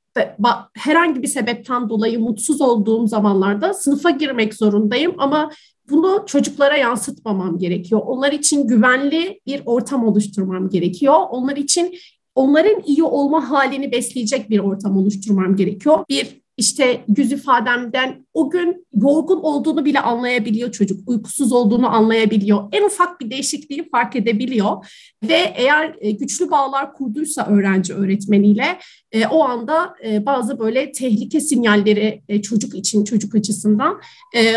herhangi 0.78 1.22
bir 1.22 1.28
sebepten 1.28 1.90
dolayı 1.90 2.20
mutsuz 2.20 2.62
olduğum 2.62 3.08
zamanlarda 3.08 3.74
sınıfa 3.74 4.10
girmek 4.10 4.54
zorundayım 4.54 5.16
ama 5.18 5.52
bunu 5.90 6.24
çocuklara 6.28 6.78
yansıtmamam 6.78 7.58
gerekiyor. 7.58 8.02
Onlar 8.06 8.32
için 8.32 8.68
güvenli 8.68 9.40
bir 9.48 9.62
ortam 9.66 10.08
oluşturmam 10.08 10.70
gerekiyor. 10.70 11.16
Onlar 11.30 11.58
için 11.58 11.96
onların 12.36 12.82
iyi 12.86 13.04
olma 13.04 13.50
halini 13.50 13.92
besleyecek 13.92 14.50
bir 14.50 14.60
ortam 14.60 14.98
oluşturmam 14.98 15.56
gerekiyor. 15.56 16.06
Bir 16.10 16.41
işte 16.62 17.06
yüz 17.18 17.32
ifademden 17.32 18.26
o 18.34 18.50
gün 18.50 18.88
yorgun 18.96 19.40
olduğunu 19.40 19.86
bile 19.86 20.00
anlayabiliyor 20.00 20.72
çocuk. 20.72 21.10
Uykusuz 21.10 21.52
olduğunu 21.52 21.96
anlayabiliyor. 21.96 22.64
En 22.72 22.84
ufak 22.84 23.22
bir 23.22 23.32
değişikliği 23.32 23.90
fark 23.90 24.16
edebiliyor. 24.16 24.86
Ve 25.24 25.54
eğer 25.56 25.96
e, 26.00 26.12
güçlü 26.12 26.52
bağlar 26.52 26.94
kurduysa 26.94 27.48
öğrenci 27.48 27.94
öğretmeniyle 27.94 28.80
e, 29.12 29.28
o 29.28 29.44
anda 29.44 29.96
e, 30.06 30.26
bazı 30.26 30.60
böyle 30.60 30.92
tehlike 30.92 31.42
sinyalleri 31.42 32.42
çocuk 32.42 32.76
için, 32.76 33.04
çocuk 33.04 33.36
açısından 33.36 34.02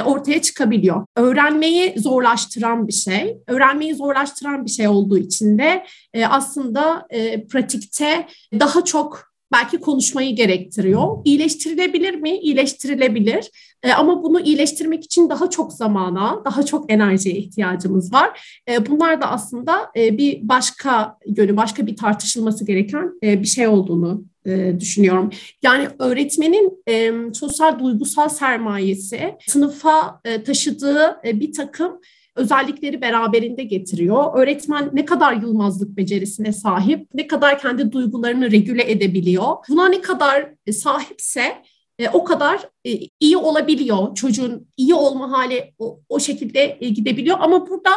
ortaya 0.04 0.42
çıkabiliyor. 0.42 1.06
Öğrenmeyi 1.16 1.94
zorlaştıran 1.98 2.88
bir 2.88 2.92
şey. 2.92 3.38
Öğrenmeyi 3.46 3.94
zorlaştıran 3.94 4.64
bir 4.64 4.70
şey 4.70 4.88
olduğu 4.88 5.18
için 5.18 5.58
de 5.58 5.84
aslında 6.28 7.06
pratikte 7.48 8.26
daha 8.60 8.84
çok 8.84 9.33
belki 9.54 9.80
konuşmayı 9.80 10.36
gerektiriyor. 10.36 11.18
İyileştirilebilir 11.24 12.14
mi? 12.14 12.38
İyileştirilebilir. 12.38 13.50
E, 13.82 13.92
ama 13.92 14.22
bunu 14.22 14.40
iyileştirmek 14.40 15.04
için 15.04 15.28
daha 15.28 15.50
çok 15.50 15.72
zamana, 15.72 16.42
daha 16.44 16.62
çok 16.62 16.92
enerjiye 16.92 17.36
ihtiyacımız 17.36 18.12
var. 18.12 18.60
E, 18.68 18.86
bunlar 18.86 19.20
da 19.20 19.30
aslında 19.30 19.90
e, 19.96 20.18
bir 20.18 20.48
başka 20.48 21.18
yönü, 21.36 21.56
başka 21.56 21.86
bir 21.86 21.96
tartışılması 21.96 22.66
gereken 22.66 23.10
e, 23.22 23.42
bir 23.42 23.46
şey 23.46 23.66
olduğunu 23.66 24.24
e, 24.46 24.80
düşünüyorum. 24.80 25.30
Yani 25.62 25.88
öğretmenin 25.98 26.82
e, 26.88 27.12
sosyal 27.32 27.78
duygusal 27.78 28.28
sermayesi 28.28 29.34
sınıfa 29.46 30.20
e, 30.24 30.42
taşıdığı 30.42 31.16
e, 31.26 31.40
bir 31.40 31.52
takım 31.52 32.00
özellikleri 32.36 33.00
beraberinde 33.00 33.64
getiriyor. 33.64 34.38
Öğretmen 34.38 34.90
ne 34.92 35.04
kadar 35.04 35.32
yılmazlık 35.32 35.96
becerisine 35.96 36.52
sahip, 36.52 37.08
ne 37.14 37.26
kadar 37.26 37.58
kendi 37.58 37.92
duygularını 37.92 38.50
regüle 38.50 38.90
edebiliyor. 38.90 39.56
Buna 39.68 39.88
ne 39.88 40.00
kadar 40.00 40.54
sahipse 40.72 41.62
e, 41.98 42.08
o 42.08 42.24
kadar 42.24 42.68
e, 42.86 43.00
iyi 43.20 43.36
olabiliyor. 43.36 44.14
Çocuğun 44.14 44.66
iyi 44.76 44.94
olma 44.94 45.30
hali 45.30 45.74
o, 46.08 46.20
şekilde 46.20 46.78
e, 46.80 46.88
gidebiliyor. 46.88 47.36
Ama 47.40 47.68
burada 47.68 47.90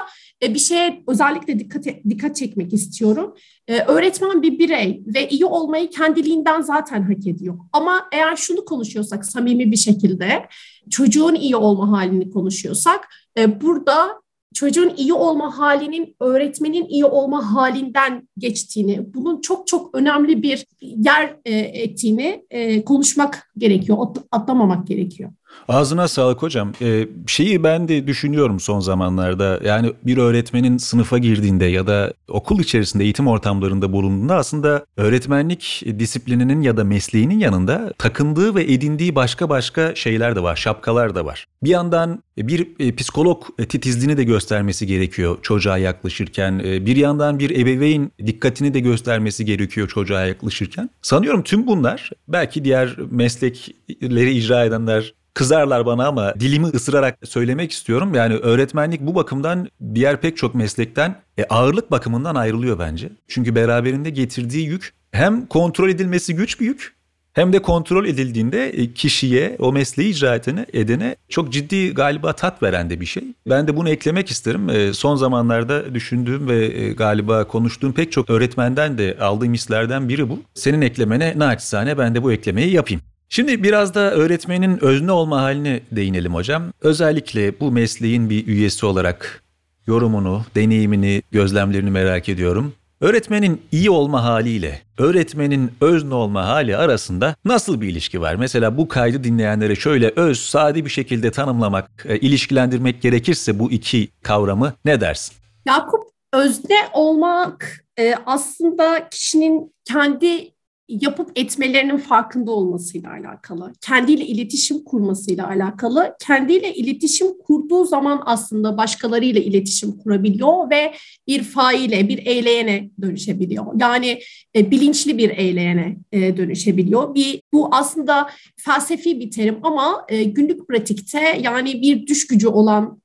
e, 0.43 0.53
bir 0.53 0.59
şeye 0.59 1.03
özellikle 1.07 1.59
dikkat 1.59 1.85
dikkat 2.09 2.35
çekmek 2.35 2.73
istiyorum. 2.73 3.35
E, 3.67 3.79
öğretmen 3.79 4.41
bir 4.41 4.59
birey 4.59 5.03
ve 5.05 5.29
iyi 5.29 5.45
olmayı 5.45 5.89
kendiliğinden 5.89 6.61
zaten 6.61 7.01
hak 7.01 7.27
ediyor. 7.27 7.57
Ama 7.73 8.09
eğer 8.11 8.35
şunu 8.35 8.65
konuşuyorsak 8.65 9.25
samimi 9.25 9.71
bir 9.71 9.77
şekilde 9.77 10.47
çocuğun 10.89 11.35
iyi 11.35 11.55
olma 11.55 11.91
halini 11.91 12.29
konuşuyorsak 12.29 13.07
e, 13.37 13.61
burada 13.61 14.21
çocuğun 14.57 14.93
iyi 14.97 15.13
olma 15.13 15.57
halinin 15.57 16.15
öğretmenin 16.19 16.85
iyi 16.85 17.05
olma 17.05 17.53
halinden 17.53 18.27
geçtiğini, 18.37 19.13
bunun 19.13 19.41
çok 19.41 19.67
çok 19.67 19.95
önemli 19.95 20.41
bir 20.41 20.65
yer 20.81 21.35
e, 21.45 21.55
ettiğini 21.55 22.45
e, 22.49 22.85
konuşmak 22.85 23.51
gerekiyor, 23.57 24.07
atlamamak 24.31 24.87
gerekiyor. 24.87 25.31
Ağzına 25.67 26.07
sağlık 26.07 26.41
hocam. 26.41 26.73
Ee, 26.81 27.07
şeyi 27.27 27.63
ben 27.63 27.87
de 27.87 28.07
düşünüyorum 28.07 28.59
son 28.59 28.79
zamanlarda. 28.79 29.59
Yani 29.65 29.93
bir 30.05 30.17
öğretmenin 30.17 30.77
sınıfa 30.77 31.17
girdiğinde 31.17 31.65
ya 31.65 31.87
da 31.87 32.13
okul 32.27 32.59
içerisinde 32.59 33.03
eğitim 33.03 33.27
ortamlarında 33.27 33.91
bulunduğunda 33.91 34.35
aslında 34.35 34.85
öğretmenlik 34.97 35.83
disiplininin 35.99 36.61
ya 36.61 36.77
da 36.77 36.83
mesleğinin 36.83 37.39
yanında 37.39 37.93
takındığı 37.97 38.55
ve 38.55 38.63
edindiği 38.63 39.15
başka 39.15 39.49
başka 39.49 39.95
şeyler 39.95 40.35
de 40.35 40.43
var, 40.43 40.55
şapkalar 40.55 41.15
da 41.15 41.25
var. 41.25 41.45
Bir 41.63 41.69
yandan 41.69 42.23
bir 42.37 42.67
e, 42.79 42.95
psikolog 42.95 43.43
titizliğini 43.69 44.17
de 44.17 44.23
göstermesi 44.23 44.87
gerekiyor 44.87 45.37
çocuğa 45.41 45.77
yaklaşırken. 45.77 46.61
E, 46.65 46.85
bir 46.85 46.95
yandan 46.95 47.39
bir 47.39 47.59
ebeveyn 47.59 48.11
dikkatini 48.25 48.73
de 48.73 48.79
göstermesi 48.79 49.45
gerekiyor 49.45 49.87
çocuğa 49.87 50.25
yaklaşırken. 50.25 50.89
Sanıyorum 51.01 51.43
tüm 51.43 51.67
bunlar 51.67 52.11
belki 52.27 52.65
diğer 52.65 52.95
meslekleri 53.11 54.31
icra 54.31 54.65
edenler 54.65 55.13
kızarlar 55.37 55.85
bana 55.85 56.07
ama 56.07 56.33
dilimi 56.39 56.67
ısırarak 56.67 57.17
söylemek 57.23 57.71
istiyorum. 57.71 58.13
Yani 58.13 58.33
öğretmenlik 58.33 59.01
bu 59.01 59.15
bakımdan 59.15 59.67
diğer 59.95 60.21
pek 60.21 60.37
çok 60.37 60.55
meslekten 60.55 61.15
e, 61.37 61.43
ağırlık 61.43 61.91
bakımından 61.91 62.35
ayrılıyor 62.35 62.79
bence. 62.79 63.09
Çünkü 63.27 63.55
beraberinde 63.55 64.09
getirdiği 64.09 64.67
yük 64.67 64.93
hem 65.11 65.45
kontrol 65.45 65.89
edilmesi 65.89 66.35
güç 66.35 66.59
bir 66.59 66.65
yük 66.65 66.93
hem 67.33 67.53
de 67.53 67.61
kontrol 67.61 68.05
edildiğinde 68.05 68.69
e, 68.69 68.93
kişiye, 68.93 69.55
o 69.59 69.71
mesleği 69.71 70.09
icra 70.09 70.35
edene, 70.35 70.65
edene 70.73 71.15
çok 71.29 71.53
ciddi 71.53 71.93
galiba 71.93 72.33
tat 72.33 72.63
veren 72.63 72.89
de 72.89 73.01
bir 73.01 73.05
şey. 73.05 73.23
Ben 73.49 73.67
de 73.67 73.77
bunu 73.77 73.89
eklemek 73.89 74.31
isterim. 74.31 74.69
E, 74.69 74.93
son 74.93 75.15
zamanlarda 75.15 75.95
düşündüğüm 75.95 76.47
ve 76.47 76.65
e, 76.65 76.93
galiba 76.93 77.47
konuştuğum 77.47 77.93
pek 77.93 78.11
çok 78.11 78.29
öğretmenden 78.29 78.97
de 78.97 79.17
aldığım 79.21 79.53
hislerden 79.53 80.09
biri 80.09 80.29
bu. 80.29 80.39
Senin 80.53 80.81
eklemene 80.81 81.33
naçizane 81.37 81.97
ben 81.97 82.15
de 82.15 82.23
bu 82.23 82.31
eklemeyi 82.31 82.73
yapayım. 82.73 83.01
Şimdi 83.29 83.63
biraz 83.63 83.93
da 83.93 84.11
öğretmenin 84.11 84.83
özne 84.83 85.11
olma 85.11 85.41
haline 85.41 85.81
değinelim 85.91 86.33
hocam. 86.33 86.63
Özellikle 86.81 87.59
bu 87.59 87.71
mesleğin 87.71 88.29
bir 88.29 88.47
üyesi 88.47 88.85
olarak 88.85 89.43
yorumunu, 89.87 90.41
deneyimini, 90.55 91.21
gözlemlerini 91.31 91.91
merak 91.91 92.29
ediyorum. 92.29 92.73
Öğretmenin 93.01 93.61
iyi 93.71 93.89
olma 93.89 94.23
haliyle 94.23 94.81
öğretmenin 94.97 95.71
özne 95.81 96.13
olma 96.13 96.45
hali 96.47 96.77
arasında 96.77 97.35
nasıl 97.45 97.81
bir 97.81 97.89
ilişki 97.89 98.21
var? 98.21 98.35
Mesela 98.35 98.77
bu 98.77 98.87
kaydı 98.87 99.23
dinleyenlere 99.23 99.75
şöyle 99.75 100.13
öz, 100.15 100.39
sade 100.39 100.85
bir 100.85 100.89
şekilde 100.89 101.31
tanımlamak, 101.31 102.05
e, 102.05 102.17
ilişkilendirmek 102.17 103.01
gerekirse 103.01 103.59
bu 103.59 103.71
iki 103.71 104.09
kavramı 104.23 104.73
ne 104.85 105.01
dersin? 105.01 105.35
Yakup, 105.67 106.03
özne 106.33 106.87
olmak 106.93 107.85
e, 107.99 108.15
aslında 108.25 109.09
kişinin 109.09 109.73
kendi 109.85 110.51
yapıp 110.89 111.31
etmelerinin 111.35 111.97
farkında 111.97 112.51
olmasıyla 112.51 113.11
alakalı, 113.11 113.73
kendiyle 113.81 114.25
iletişim 114.25 114.83
kurmasıyla 114.83 115.47
alakalı, 115.47 116.15
kendiyle 116.19 116.73
iletişim 116.73 117.27
kurduğu 117.37 117.85
zaman 117.85 118.21
aslında 118.25 118.77
başkalarıyla 118.77 119.41
iletişim 119.41 119.97
kurabiliyor 119.97 120.69
ve 120.69 120.93
bir 121.27 121.43
faile, 121.43 122.07
bir 122.07 122.25
eyleyene 122.25 122.89
dönüşebiliyor. 123.01 123.65
Yani 123.81 124.19
e, 124.55 124.71
bilinçli 124.71 125.17
bir 125.17 125.29
eyleyene 125.29 125.97
e, 126.11 126.37
dönüşebiliyor. 126.37 127.15
Bir 127.15 127.41
bu 127.53 127.69
aslında 127.71 128.29
felsefi 128.57 129.19
bir 129.19 129.31
terim 129.31 129.59
ama 129.63 130.05
e, 130.09 130.23
günlük 130.23 130.67
pratikte 130.67 131.39
yani 131.43 131.81
bir 131.81 132.07
düş 132.07 132.27
gücü 132.27 132.47
olan 132.47 133.01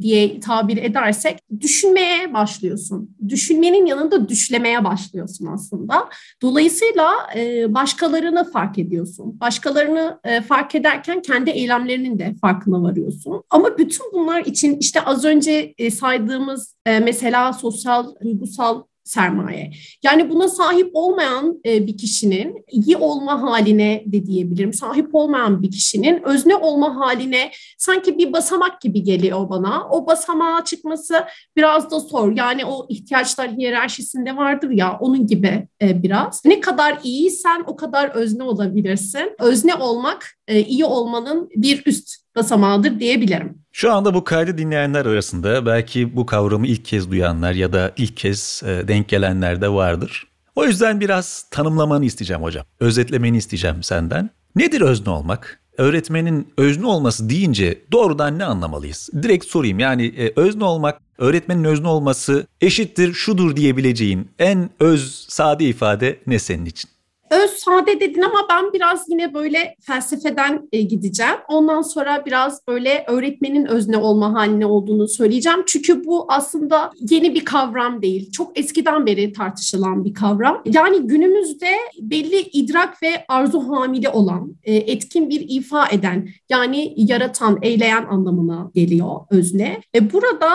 diye 0.00 0.40
tabir 0.40 0.76
edersek 0.76 1.38
düşünmeye 1.60 2.34
başlıyorsun. 2.34 3.16
Düşünmenin 3.28 3.86
yanında 3.86 4.28
düşlemeye 4.28 4.84
başlıyorsun 4.84 5.46
aslında. 5.46 6.08
Dolayısıyla 6.42 6.95
e, 7.36 7.74
başkalarını 7.74 8.50
fark 8.50 8.78
ediyorsun. 8.78 9.40
Başkalarını 9.40 10.20
e, 10.24 10.40
fark 10.40 10.74
ederken 10.74 11.22
kendi 11.22 11.50
eylemlerinin 11.50 12.18
de 12.18 12.34
farkına 12.40 12.82
varıyorsun. 12.82 13.42
Ama 13.50 13.78
bütün 13.78 14.12
bunlar 14.12 14.40
için 14.40 14.76
işte 14.80 15.00
az 15.00 15.24
önce 15.24 15.74
e, 15.78 15.90
saydığımız 15.90 16.76
e, 16.86 17.00
mesela 17.00 17.52
sosyal, 17.52 18.14
duygusal 18.22 18.82
sermaye. 19.06 19.70
Yani 20.02 20.30
buna 20.30 20.48
sahip 20.48 20.90
olmayan 20.92 21.60
e, 21.66 21.86
bir 21.86 21.96
kişinin 21.96 22.64
iyi 22.70 22.96
olma 22.96 23.42
haline 23.42 24.02
de 24.06 24.26
diyebilirim. 24.26 24.72
Sahip 24.72 25.14
olmayan 25.14 25.62
bir 25.62 25.70
kişinin 25.70 26.22
özne 26.22 26.56
olma 26.56 26.96
haline 26.96 27.50
sanki 27.78 28.18
bir 28.18 28.32
basamak 28.32 28.80
gibi 28.80 29.02
geliyor 29.02 29.50
bana. 29.50 29.88
O 29.90 30.06
basamağa 30.06 30.64
çıkması 30.64 31.24
biraz 31.56 31.90
da 31.90 31.98
zor. 31.98 32.36
Yani 32.36 32.64
o 32.64 32.86
ihtiyaçlar 32.88 33.50
hiyerarşisinde 33.50 34.36
vardır 34.36 34.70
ya 34.70 34.98
onun 35.00 35.26
gibi 35.26 35.68
e, 35.82 36.02
biraz. 36.02 36.44
Ne 36.44 36.60
kadar 36.60 36.98
iyiysen 37.04 37.64
o 37.66 37.76
kadar 37.76 38.08
özne 38.08 38.42
olabilirsin. 38.42 39.32
Özne 39.40 39.74
olmak 39.74 40.26
e, 40.48 40.60
iyi 40.60 40.84
olmanın 40.84 41.48
bir 41.56 41.82
üst 41.86 42.26
basamağıdır 42.36 43.00
diyebilirim. 43.00 43.65
Şu 43.76 43.92
anda 43.92 44.14
bu 44.14 44.24
kaydı 44.24 44.58
dinleyenler 44.58 45.06
arasında 45.06 45.66
belki 45.66 46.16
bu 46.16 46.26
kavramı 46.26 46.66
ilk 46.66 46.84
kez 46.84 47.10
duyanlar 47.10 47.52
ya 47.52 47.72
da 47.72 47.92
ilk 47.96 48.16
kez 48.16 48.62
e, 48.66 48.88
denk 48.88 49.08
gelenler 49.08 49.60
de 49.60 49.68
vardır. 49.68 50.26
O 50.54 50.64
yüzden 50.64 51.00
biraz 51.00 51.46
tanımlamanı 51.50 52.04
isteyeceğim 52.04 52.42
hocam. 52.42 52.64
Özetlemeni 52.80 53.36
isteyeceğim 53.36 53.82
senden. 53.82 54.30
Nedir 54.56 54.80
özne 54.80 55.10
olmak? 55.10 55.60
Öğretmenin 55.78 56.48
özne 56.56 56.86
olması 56.86 57.30
deyince 57.30 57.82
doğrudan 57.92 58.38
ne 58.38 58.44
anlamalıyız? 58.44 59.10
Direkt 59.22 59.44
sorayım 59.44 59.78
yani 59.78 60.06
e, 60.06 60.32
özne 60.36 60.64
olmak, 60.64 61.00
öğretmenin 61.18 61.64
özne 61.64 61.88
olması 61.88 62.46
eşittir 62.60 63.12
şudur 63.12 63.56
diyebileceğin 63.56 64.30
en 64.38 64.70
öz 64.80 65.26
sade 65.28 65.64
ifade 65.64 66.18
ne 66.26 66.38
senin 66.38 66.66
için? 66.66 66.90
Öz 67.30 67.50
sade 67.50 68.00
dedin 68.00 68.22
ama 68.22 68.46
ben 68.50 68.72
biraz 68.72 69.04
yine 69.08 69.34
böyle 69.34 69.76
felsefeden 69.80 70.68
e, 70.72 70.82
gideceğim. 70.82 71.34
Ondan 71.48 71.82
sonra 71.82 72.22
biraz 72.26 72.60
böyle 72.68 73.04
öğretmenin 73.08 73.66
özne 73.66 73.96
olma 73.96 74.34
haline 74.34 74.66
olduğunu 74.66 75.08
söyleyeceğim. 75.08 75.62
Çünkü 75.66 76.04
bu 76.04 76.26
aslında 76.28 76.92
yeni 77.10 77.34
bir 77.34 77.44
kavram 77.44 78.02
değil. 78.02 78.32
Çok 78.32 78.58
eskiden 78.58 79.06
beri 79.06 79.32
tartışılan 79.32 80.04
bir 80.04 80.14
kavram. 80.14 80.62
Yani 80.64 81.00
günümüzde 81.00 81.70
belli 82.00 82.40
idrak 82.40 83.02
ve 83.02 83.24
arzu 83.28 83.60
hamili 83.60 84.08
olan, 84.08 84.56
e, 84.64 84.74
etkin 84.76 85.30
bir 85.30 85.44
ifa 85.48 85.88
eden, 85.88 86.28
yani 86.48 86.94
yaratan, 86.96 87.58
eyleyen 87.62 88.04
anlamına 88.04 88.70
geliyor 88.74 89.20
özne. 89.30 89.80
E, 89.94 90.12
burada 90.12 90.50